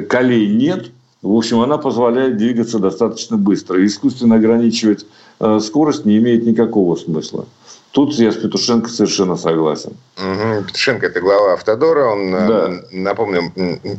[0.08, 0.90] колей нет–
[1.22, 3.84] в общем, она позволяет двигаться достаточно быстро.
[3.84, 5.04] Искусственно ограничивать
[5.40, 7.46] э, скорость не имеет никакого смысла.
[7.90, 9.96] Тут я с Петушенко совершенно согласен.
[10.16, 10.66] Угу.
[10.68, 12.04] Петушенко– это глава Автодора.
[12.04, 12.80] Он, э, да.
[12.92, 13.52] напомню,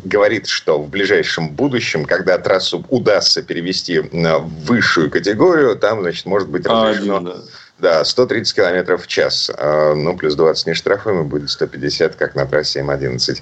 [0.06, 6.48] говорит, что в ближайшем будущем, когда трассу удастся перевести в высшую категорию, там, значит, может
[6.48, 7.18] быть разрешено...
[7.18, 7.36] А, да
[7.80, 9.50] Да, 130 километров в час.
[9.56, 13.42] А, ну, плюс 20 не штрафуем, и будет 150, как на трассе М11.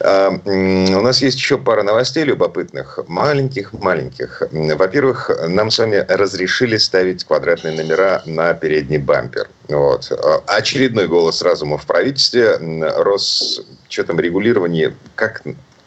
[0.00, 2.98] А, у нас есть еще пара новостей любопытных.
[3.06, 4.42] Маленьких-маленьких.
[4.50, 9.48] Во-первых, нам с вами разрешили ставить квадратные номера на передний бампер.
[9.68, 10.12] Вот.
[10.12, 12.58] А, очередной голос разума в правительстве.
[12.96, 13.62] Рос...
[13.88, 14.94] Что там, регулирование...
[15.14, 15.42] Как...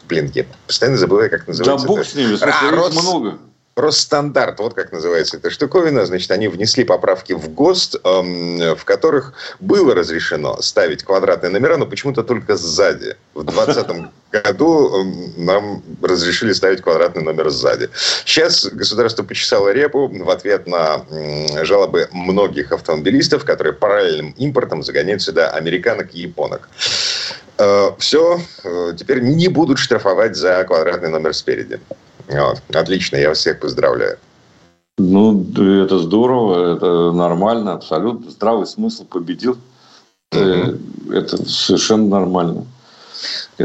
[0.08, 1.86] Блин, я постоянно забываю, как называется.
[1.86, 2.92] Да бог с ними, а, Рос...
[3.00, 3.38] много.
[3.76, 9.32] Росстандарт, вот как называется эта штуковина, значит, они внесли поправки в ГОСТ, эм, в которых
[9.58, 13.16] было разрешено ставить квадратные номера, но почему-то только сзади.
[13.34, 17.90] В 2020 году эм, нам разрешили ставить квадратный номер сзади.
[18.24, 21.04] Сейчас государство почесало репу в ответ на
[21.64, 26.68] жалобы многих автомобилистов, которые параллельным импортом загоняют сюда американок и японок.
[27.58, 31.80] Э, Все, э, теперь не будут штрафовать за квадратный номер спереди.
[32.28, 32.62] Вот.
[32.72, 34.18] Отлично, я вас всех поздравляю.
[34.96, 38.30] Ну, это здорово, это нормально, абсолютно.
[38.30, 39.58] Здравый смысл победил.
[40.32, 41.12] Угу.
[41.12, 42.64] Это совершенно нормально.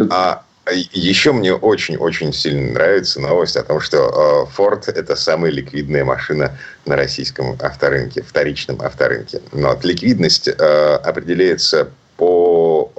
[0.09, 0.43] А
[0.91, 6.95] еще мне очень-очень сильно нравится новость о том, что Ford– это самая ликвидная машина на
[6.95, 9.41] российском авторынке, вторичном авторынке.
[9.51, 12.91] Но вот ликвидность определяется по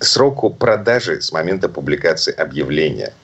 [0.00, 3.12] сроку продажи с момента публикации объявления–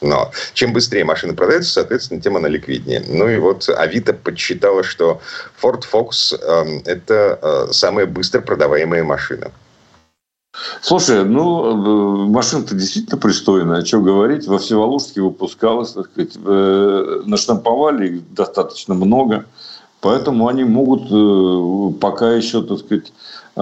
[0.00, 3.02] но чем быстрее машина продается, соответственно, тем она ликвиднее.
[3.06, 5.20] Ну и вот Авито подсчитала, что
[5.60, 9.50] Ford Focus э,– это э, самая быстро продаваемая машина.
[10.82, 14.46] Слушай, ну, э, машина-то действительно пристойная, о чем говорить.
[14.46, 19.46] Во Всеволожске выпускалась, так сказать, э, наштамповали их достаточно много,
[20.00, 23.12] поэтому они могут э, пока еще, так сказать,
[23.56, 23.60] э,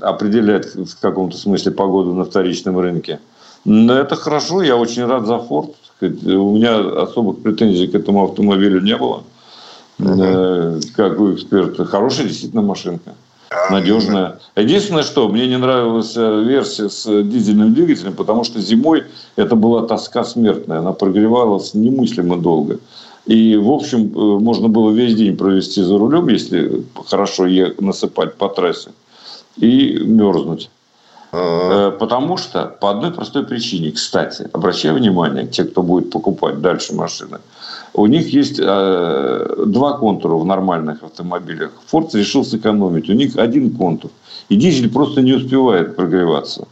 [0.00, 3.20] определять в каком-то смысле погоду на вторичном рынке.
[3.66, 5.70] Это хорошо, я очень рад за Форд.
[6.00, 9.22] У меня особых претензий к этому автомобилю не было.
[9.98, 10.80] Uh-huh.
[10.96, 11.84] Как у эксперта.
[11.84, 13.12] Хорошая действительно машинка.
[13.70, 14.38] Надежная.
[14.56, 19.86] Единственное, что мне не нравилась э, версия с дизельным двигателем, потому что зимой это была
[19.86, 20.78] тоска смертная.
[20.78, 22.78] Она прогревалась немыслимо долго.
[23.26, 27.46] И, в общем, э, можно было весь день провести за рулем, если хорошо
[27.80, 28.90] насыпать по трассе,
[29.56, 30.70] и мерзнуть.
[31.32, 36.94] Э, потому что по одной простой причине, кстати, обращаю внимание, те, кто будет покупать дальше
[36.94, 37.38] машины,
[37.94, 41.70] у них есть э, два контура в нормальных автомобилях.
[41.90, 43.08] Ford решил сэкономить.
[43.08, 44.10] У них один контур.
[44.48, 46.66] И дизель просто не успевает прогреваться.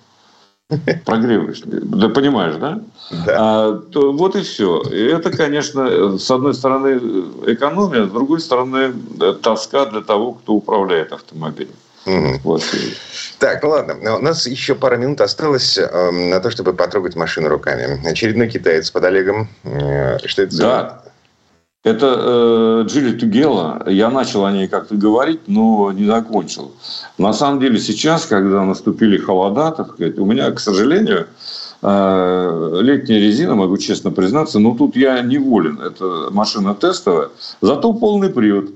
[1.07, 1.63] Прогреваешь.
[1.65, 2.81] Да понимаешь, да?
[3.27, 3.37] да.
[3.39, 4.83] А, то, вот и все.
[4.83, 7.01] И это, конечно, с одной стороны
[7.47, 8.93] экономия, с другой стороны
[9.43, 11.75] тоска для того, кто управляет автомобилем.
[12.09, 12.41] Угу.
[12.45, 12.63] Вот.
[13.39, 14.17] Так, ну ладно.
[14.17, 18.01] У нас еще пара минут осталось э, на то, чтобы потрогать машину руками.
[18.09, 19.49] Очередной китаец под Олегом.
[19.65, 20.63] Э, что это за...
[20.63, 21.03] Да.
[21.85, 23.85] Это э, Джили Тугела.
[23.87, 26.73] Я начал о ней как-то говорить, но не закончил.
[27.19, 31.29] На самом деле сейчас, когда наступили холода, так сказать, у меня, к сожалению,
[31.83, 35.81] э, летняя резина, могу честно признаться, но тут я неволен.
[35.81, 37.29] Это машина тестовая,
[37.61, 38.71] зато полный привод.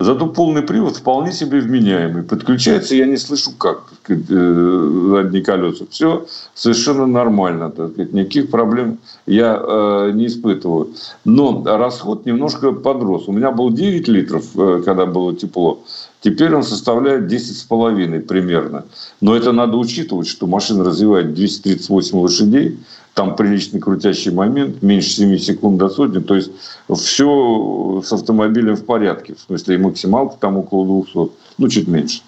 [0.00, 2.22] Зато полный привод вполне себе вменяемый.
[2.22, 5.86] Подключается, я не слышу как, сказать, э, задние колеса.
[5.90, 7.70] Все совершенно нормально.
[7.70, 10.94] Так сказать, никаких проблем я э, не испытываю.
[11.24, 13.26] Но расход немножко подрос.
[13.26, 15.80] У меня был 9 литров, э, когда было тепло.
[16.20, 18.84] Теперь он составляет 10,5 примерно.
[19.20, 22.78] Но это надо учитывать, что машина развивает 238 лошадей
[23.18, 26.52] там приличный крутящий момент, меньше 7 секунд до сотни, то есть
[26.88, 32.20] все с автомобилем в порядке, в смысле и максималка там около 200, ну чуть меньше.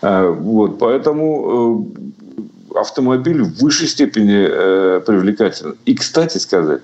[0.00, 1.86] А, вот, поэтому
[2.72, 5.76] э, автомобиль в высшей степени э, привлекателен.
[5.84, 6.80] И, кстати сказать,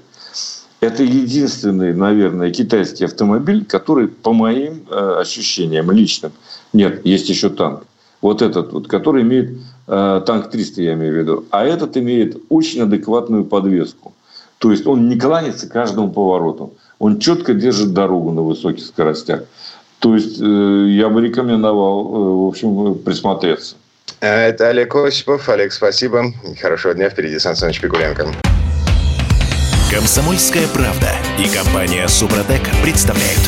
[0.80, 6.32] это единственный, наверное, китайский автомобиль, который, по моим э, ощущениям личным,
[6.74, 7.84] нет, есть еще танк,
[8.20, 12.36] вот этот вот, который имеет Э, танк 300 я имею в виду, а этот имеет
[12.48, 14.12] очень адекватную подвеску.
[14.58, 16.74] То есть он не кланится каждому повороту.
[17.00, 19.42] Он четко держит дорогу на высоких скоростях.
[19.98, 23.74] То есть э, я бы рекомендовал, э, в общем, присмотреться.
[24.20, 25.48] Это Олег Осипов.
[25.48, 26.26] Олег, спасибо.
[26.60, 27.10] Хорошего дня.
[27.10, 28.28] Впереди Сан Саныч Пикуленко.
[29.92, 33.40] Комсомольская правда и компания Супротек представляют.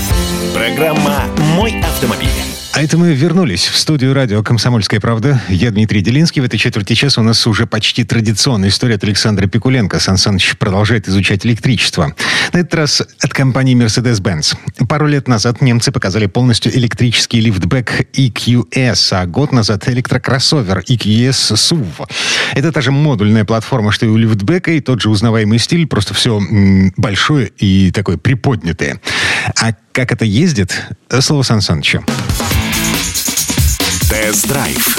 [0.52, 1.22] Программа
[1.56, 2.53] «Мой автомобиль».
[2.76, 5.40] А это мы вернулись в студию радио «Комсомольская правда».
[5.48, 6.42] Я Дмитрий Делинский.
[6.42, 10.00] В этой четверти часа у нас уже почти традиционная история от Александра Пикуленко.
[10.00, 12.16] Сан Саныч продолжает изучать электричество.
[12.52, 14.56] На этот раз от компании Mercedes-Benz.
[14.88, 22.08] Пару лет назад немцы показали полностью электрический лифтбэк EQS, а год назад электрокроссовер EQS SUV.
[22.56, 26.12] Это та же модульная платформа, что и у лифтбека, и тот же узнаваемый стиль, просто
[26.12, 26.42] все
[26.96, 29.00] большое и такое приподнятое.
[29.62, 30.88] А как это ездит?
[31.20, 32.04] Слово Сан Санычу.
[34.14, 34.98] Тест-драйв.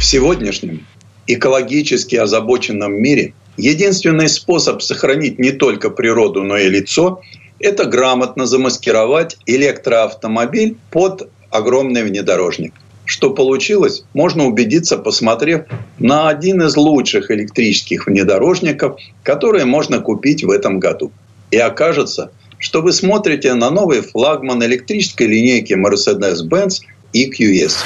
[0.00, 0.84] В сегодняшнем
[1.28, 7.20] экологически озабоченном мире единственный способ сохранить не только природу, но и лицо–
[7.60, 12.74] это грамотно замаскировать электроавтомобиль под огромный внедорожник.
[13.04, 15.66] Что получилось, можно убедиться, посмотрев
[16.00, 21.12] на один из лучших электрических внедорожников, которые можно купить в этом году.
[21.52, 26.80] И окажется, что вы смотрите на новый флагман электрической линейки Mercedes-Benz
[27.14, 27.76] EQS.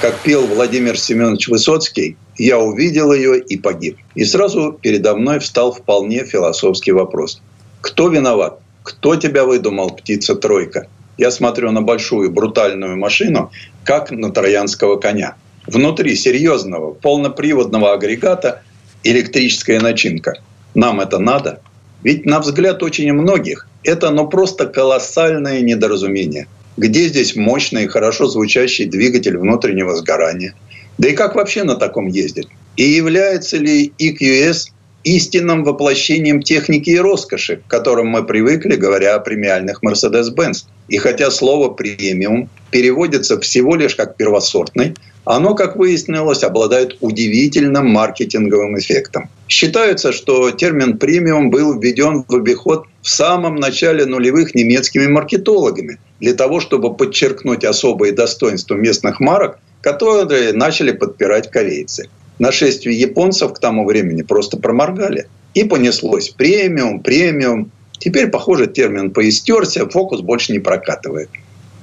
[0.00, 3.98] Как пел Владимир Семенович Высоцкий, я увидел ее и погиб.
[4.16, 7.40] И сразу передо мной встал вполне философский вопрос.
[7.80, 8.58] Кто виноват?
[8.82, 10.88] Кто тебя выдумал, птица-тройка?
[11.18, 13.52] Я смотрю на большую брутальную машину,
[13.84, 15.36] как на троянского коня.
[15.68, 18.62] Внутри серьезного полноприводного агрегата
[19.04, 20.34] электрическая начинка.
[20.74, 21.60] Нам это надо?
[22.02, 28.86] Ведь на взгляд очень многих это ну просто колоссальное недоразумение– где здесь мощный хорошо звучащий
[28.86, 30.54] двигатель внутреннего сгорания?
[30.98, 32.48] Да и как вообще на таком ездить?
[32.76, 34.71] И является ли EQS
[35.04, 40.64] истинным воплощением техники и роскоши, к которым мы привыкли, говоря о премиальных Mercedes-Benz.
[40.88, 44.94] И хотя слово «премиум» переводится всего лишь как «первосортный»,
[45.24, 49.30] оно, как выяснилось, обладает удивительным маркетинговым эффектом.
[49.48, 56.34] Считается, что термин «премиум» был введен в обиход в самом начале нулевых немецкими маркетологами для
[56.34, 62.08] того, чтобы подчеркнуть особые достоинства местных марок, которые начали подпирать корейцы.
[62.42, 65.28] Нашествие японцев к тому времени просто проморгали.
[65.54, 67.70] И понеслось премиум, премиум.
[68.00, 71.28] Теперь, похоже, термин поистерся, фокус больше не прокатывает.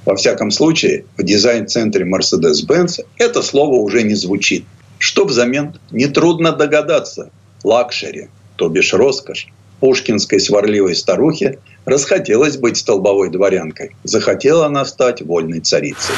[0.04, 4.66] Во всяком случае, в дизайн-центре Mercedes-Benz это слово уже не звучит.
[4.98, 5.78] Что взамен?
[5.92, 7.30] Нетрудно догадаться.
[7.64, 9.46] Luxury, то бишь роскошь.
[9.80, 13.96] Пушкинской сварливой старухе расхотелось быть столбовой дворянкой.
[14.04, 16.14] Захотела она стать вольной царицей.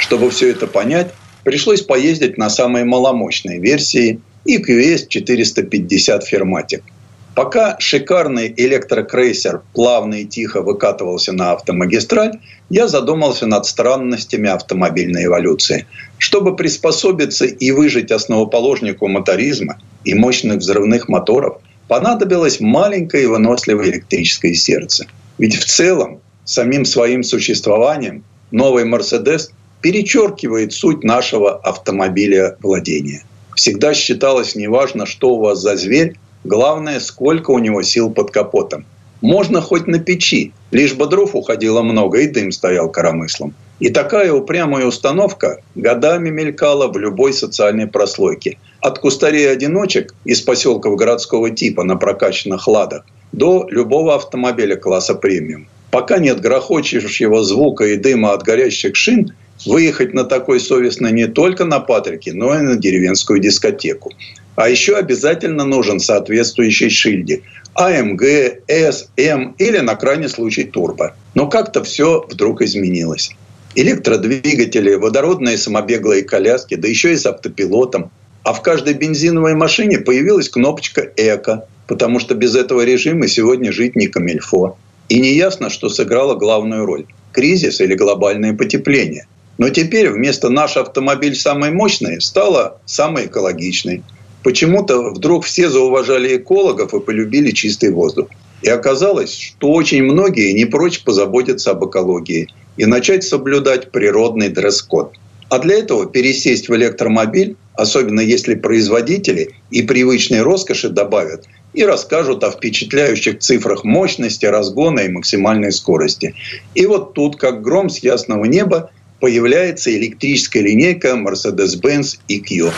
[0.00, 1.14] Чтобы все это понять,
[1.44, 6.82] пришлось поездить на самой маломощной версии EQS 450 4MATIC–
[7.38, 15.86] Пока шикарный электрокрейсер плавно и тихо выкатывался на автомагистраль, я задумался над странностями автомобильной эволюции.
[16.18, 24.54] Чтобы приспособиться и выжить основоположнику моторизма и мощных взрывных моторов, понадобилось маленькое и выносливое электрическое
[24.54, 25.06] сердце.
[25.38, 33.22] Ведь в целом, самим своим существованием, новый «Мерседес» перечеркивает суть нашего автомобиля владения.
[33.54, 36.14] Всегда считалось неважно, что у вас за зверь,
[36.44, 38.86] Главное, сколько у него сил под капотом.
[39.20, 43.54] Можно хоть на печи, лишь бы дров уходило много, и дым стоял коромыслом.
[43.80, 48.58] И такая упрямая установка годами мелькала в любой социальной прослойке.
[48.80, 55.68] От кустарей-одиночек из поселков городского типа на прокачанных ладах до любого автомобиля класса премиум.
[55.90, 59.32] Пока нет грохочущего звука и дыма от горящих шин,
[59.66, 64.12] выехать на такой совестно не только на Патрике, но и на деревенскую дискотеку.
[64.56, 67.42] А еще обязательно нужен соответствующий шильдик.
[67.74, 68.22] АМГ,
[68.66, 71.14] С, М или на крайний случай турбо.
[71.34, 73.30] Но как-то все вдруг изменилось.
[73.76, 78.10] Электродвигатели, водородные самобеглые коляски, да еще и с автопилотом.
[78.42, 83.94] А в каждой бензиновой машине появилась кнопочка «Эко», потому что без этого режима сегодня жить
[83.94, 84.76] не камильфо.
[85.08, 89.26] И неясно, что сыграло главную роль– кризис или глобальное потепление.
[89.58, 94.02] Но теперь вместо «наш автомобиль самый мощный» стало самый экологичный–
[94.42, 98.28] почему-то вдруг все зауважали экологов и полюбили чистый воздух.
[98.62, 105.12] И оказалось, что очень многие не прочь позаботиться об экологии и начать соблюдать природный дресс-код.
[105.48, 111.44] А для этого пересесть в электромобиль, особенно если производители и привычные роскоши добавят,
[111.74, 116.34] и расскажут о впечатляющих цифрах мощности, разгона и максимальной скорости.
[116.74, 118.90] И вот тут, как гром с ясного неба,
[119.20, 122.72] появляется электрическая линейка Mercedes-Benz EQ.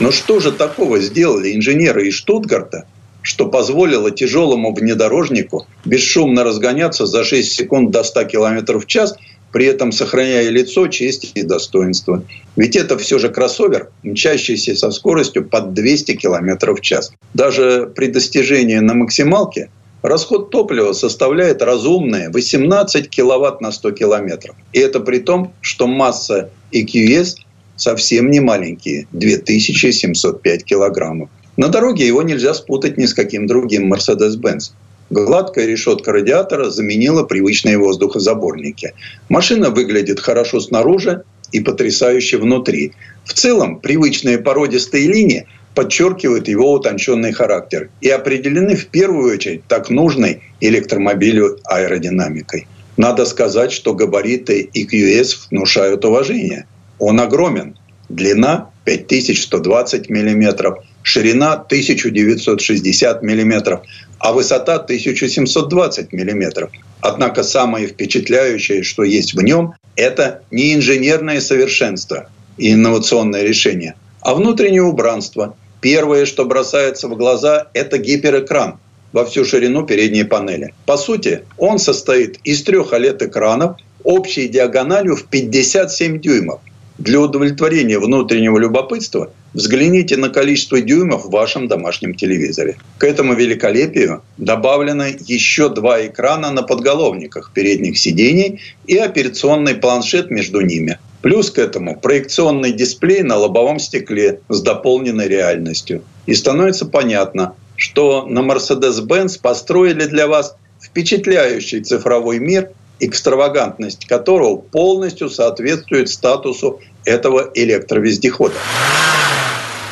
[0.00, 2.84] Но что же такого сделали инженеры из Штутгарта,
[3.22, 9.16] что позволило тяжелому внедорожнику бесшумно разгоняться за 6 секунд до 100 км в час,
[9.52, 12.22] при этом сохраняя лицо, честь и достоинство.
[12.56, 17.12] Ведь это все же кроссовер, мчащийся со скоростью под 200 км в час.
[17.34, 19.70] Даже при достижении на максималке
[20.02, 24.56] расход топлива составляет разумные 18 киловатт на 100 километров.
[24.72, 27.36] И это при том, что масса EQS
[27.76, 31.30] совсем не маленькие– 2705 килограммов.
[31.56, 34.72] На дороге его нельзя спутать ни с каким другим Mercedes-Benz.
[35.10, 38.94] Гладкая решетка радиатора заменила привычные воздухозаборники.
[39.28, 42.92] Машина выглядит хорошо снаружи и потрясающе внутри.
[43.24, 45.46] В целом, привычные породистые линии
[45.78, 52.66] подчеркивают его утонченный характер и определены в первую очередь так нужной электромобилю аэродинамикой.
[52.96, 56.66] Надо сказать, что габариты EQS внушают уважение.
[56.98, 57.78] Он огромен.
[58.08, 63.80] Длина 5120 мм, ширина 1960 мм,
[64.18, 66.70] а высота 1720 мм.
[67.02, 74.34] Однако самое впечатляющее, что есть в нем, это не инженерное совершенство и инновационное решение, а
[74.34, 75.54] внутреннее убранство.
[75.80, 78.78] Первое, что бросается в глаза, это гиперэкран
[79.12, 80.74] во всю ширину передней панели.
[80.86, 86.60] По сути, он состоит из трех OLED-экранов общей диагональю в 57 дюймов.
[86.98, 92.76] Для удовлетворения внутреннего любопытства взгляните на количество дюймов в вашем домашнем телевизоре.
[92.98, 100.60] К этому великолепию добавлены еще два экрана на подголовниках передних сидений и операционный планшет между
[100.60, 100.98] ними.
[101.22, 106.02] Плюс к этому проекционный дисплей на лобовом стекле с дополненной реальностью.
[106.26, 115.30] И становится понятно, что на Mercedes-Benz построили для вас впечатляющий цифровой мир– экстравагантность которого полностью
[115.30, 118.54] соответствует статусу этого электровездехода.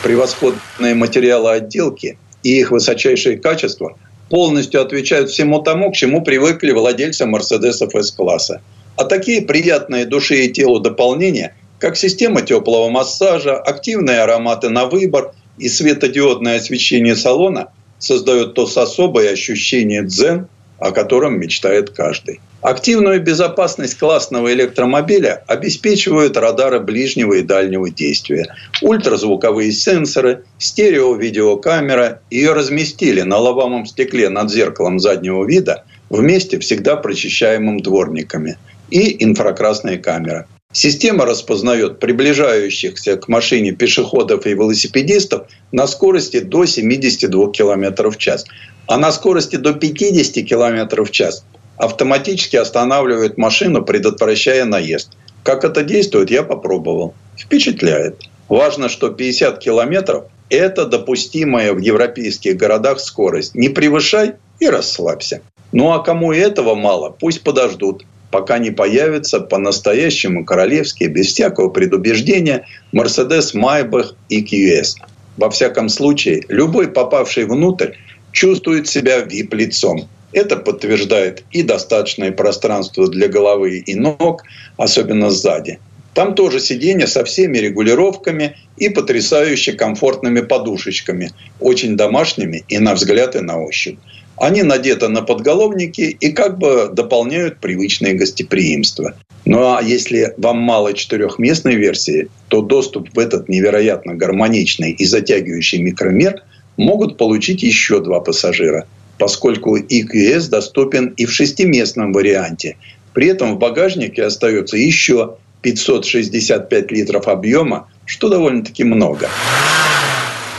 [0.03, 3.97] Превосходные материалы отделки и их высочайшее качество
[4.29, 8.61] полностью отвечают всему тому, к чему привыкли владельцы Мерседесов С-класса.
[8.97, 15.33] А такие приятные душе и телу дополнения, как система теплого массажа, активные ароматы на выбор
[15.59, 17.69] и светодиодное освещение салона
[17.99, 22.41] создают то особое ощущение дзен, о котором мечтает каждый.
[22.63, 28.47] Активную безопасность классного электромобиля обеспечивают радары ближнего и дальнего действия,
[28.83, 32.21] ультразвуковые сенсоры, стерео-видеокамера.
[32.31, 38.57] Ее разместили на лобовом стекле над зеркалом заднего вида вместе всегда прочищаемым дворниками
[38.91, 40.47] и инфракрасная камера.
[40.73, 48.45] Система распознает приближающихся к машине пешеходов и велосипедистов на скорости до 72 км в час.
[48.87, 51.45] А на скорости до 50 км в час
[51.77, 55.17] автоматически останавливает машину, предотвращая наезд.
[55.43, 57.15] Как это действует, я попробовал.
[57.39, 58.23] Впечатляет.
[58.49, 63.55] Важно, что 50 километров– это допустимая в европейских городах скорость.
[63.55, 65.43] Не превышай и расслабься.
[65.73, 68.05] Ну а кому этого мало, пусть подождут,
[68.37, 74.97] пока не появится по-настоящему королевский, без всякого предубеждения, Mercedes Maybach EQS.
[75.39, 77.93] Во всяком случае, любой попавший внутрь
[78.33, 80.07] чувствует себя вип-лицом.
[80.33, 84.43] Это подтверждает и достаточное пространство для головы и ног,
[84.77, 85.79] особенно сзади.
[86.13, 93.35] Там тоже сиденье со всеми регулировками и потрясающе комфортными подушечками, очень домашними и на взгляд
[93.35, 93.99] и на ощупь.
[94.39, 99.15] Они надеты на подголовники и как бы дополняют привычное гостеприимство.
[99.45, 105.81] Ну а если вам мало четырехместной версии, то доступ в этот невероятно гармоничный и затягивающий
[105.81, 106.43] микромер
[106.77, 108.87] могут получить еще два пассажира
[109.19, 112.77] поскольку EQS доступен и в шестиместном варианте.
[113.13, 119.29] При этом в багажнике остается еще 565 литров объема, что довольно-таки много.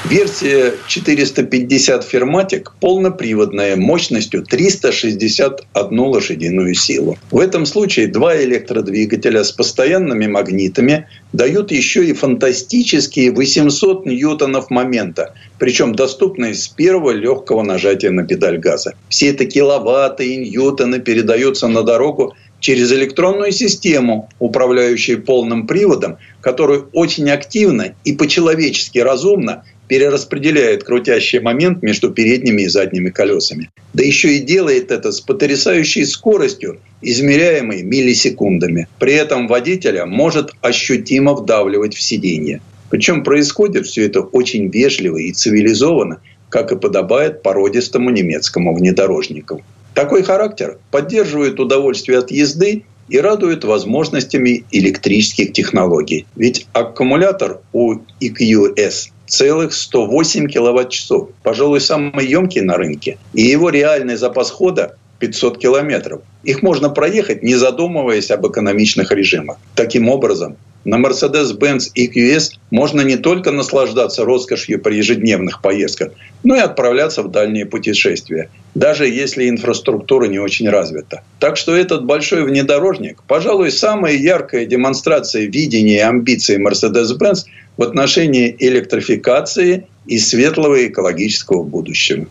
[0.09, 7.17] Версия 450 Ферматик полноприводная мощностью 361 лошадиную силу.
[7.29, 15.33] В этом случае два электродвигателя с постоянными магнитами дают еще и фантастические 800 ньютонов момента,
[15.59, 18.93] причем доступные с первого легкого нажатия на педаль газа.
[19.09, 26.89] Все это киловатты и ньютоны передаются на дорогу через электронную систему, управляющую полным приводом, которую
[26.93, 33.69] очень активно и по-человечески разумно перераспределяет крутящий момент между передними и задними колесами.
[33.93, 38.87] Да еще и делает это с потрясающей скоростью, измеряемой миллисекундами.
[38.99, 42.61] При этом водителя может ощутимо вдавливать в сиденье.
[42.89, 49.63] Причем происходит все это очень вежливо и цивилизованно, как и подобает породистому немецкому внедорожнику.
[49.93, 56.25] Такой характер поддерживает удовольствие от езды и радует возможностями электрических технологий.
[56.35, 61.29] Ведь аккумулятор у EQS целых 108 киловатт-часов.
[61.43, 63.17] Пожалуй, самый емкий на рынке.
[63.33, 66.21] И его реальный запас хода 500 километров.
[66.43, 69.57] Их можно проехать, не задумываясь об экономичных режимах.
[69.75, 70.57] Таким образом,
[70.87, 76.13] на Mercedes-Benz EQS можно не только наслаждаться роскошью при ежедневных поездках,
[76.43, 81.23] но и отправляться в дальние путешествия, даже если инфраструктура не очень развита.
[81.39, 88.55] Так что этот большой внедорожник, пожалуй, самая яркая демонстрация видения и амбиций Mercedes-Benz в отношении
[88.57, 92.27] электрификации и светлого экологического будущего.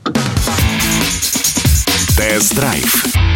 [2.16, 3.35] Тест-драйв.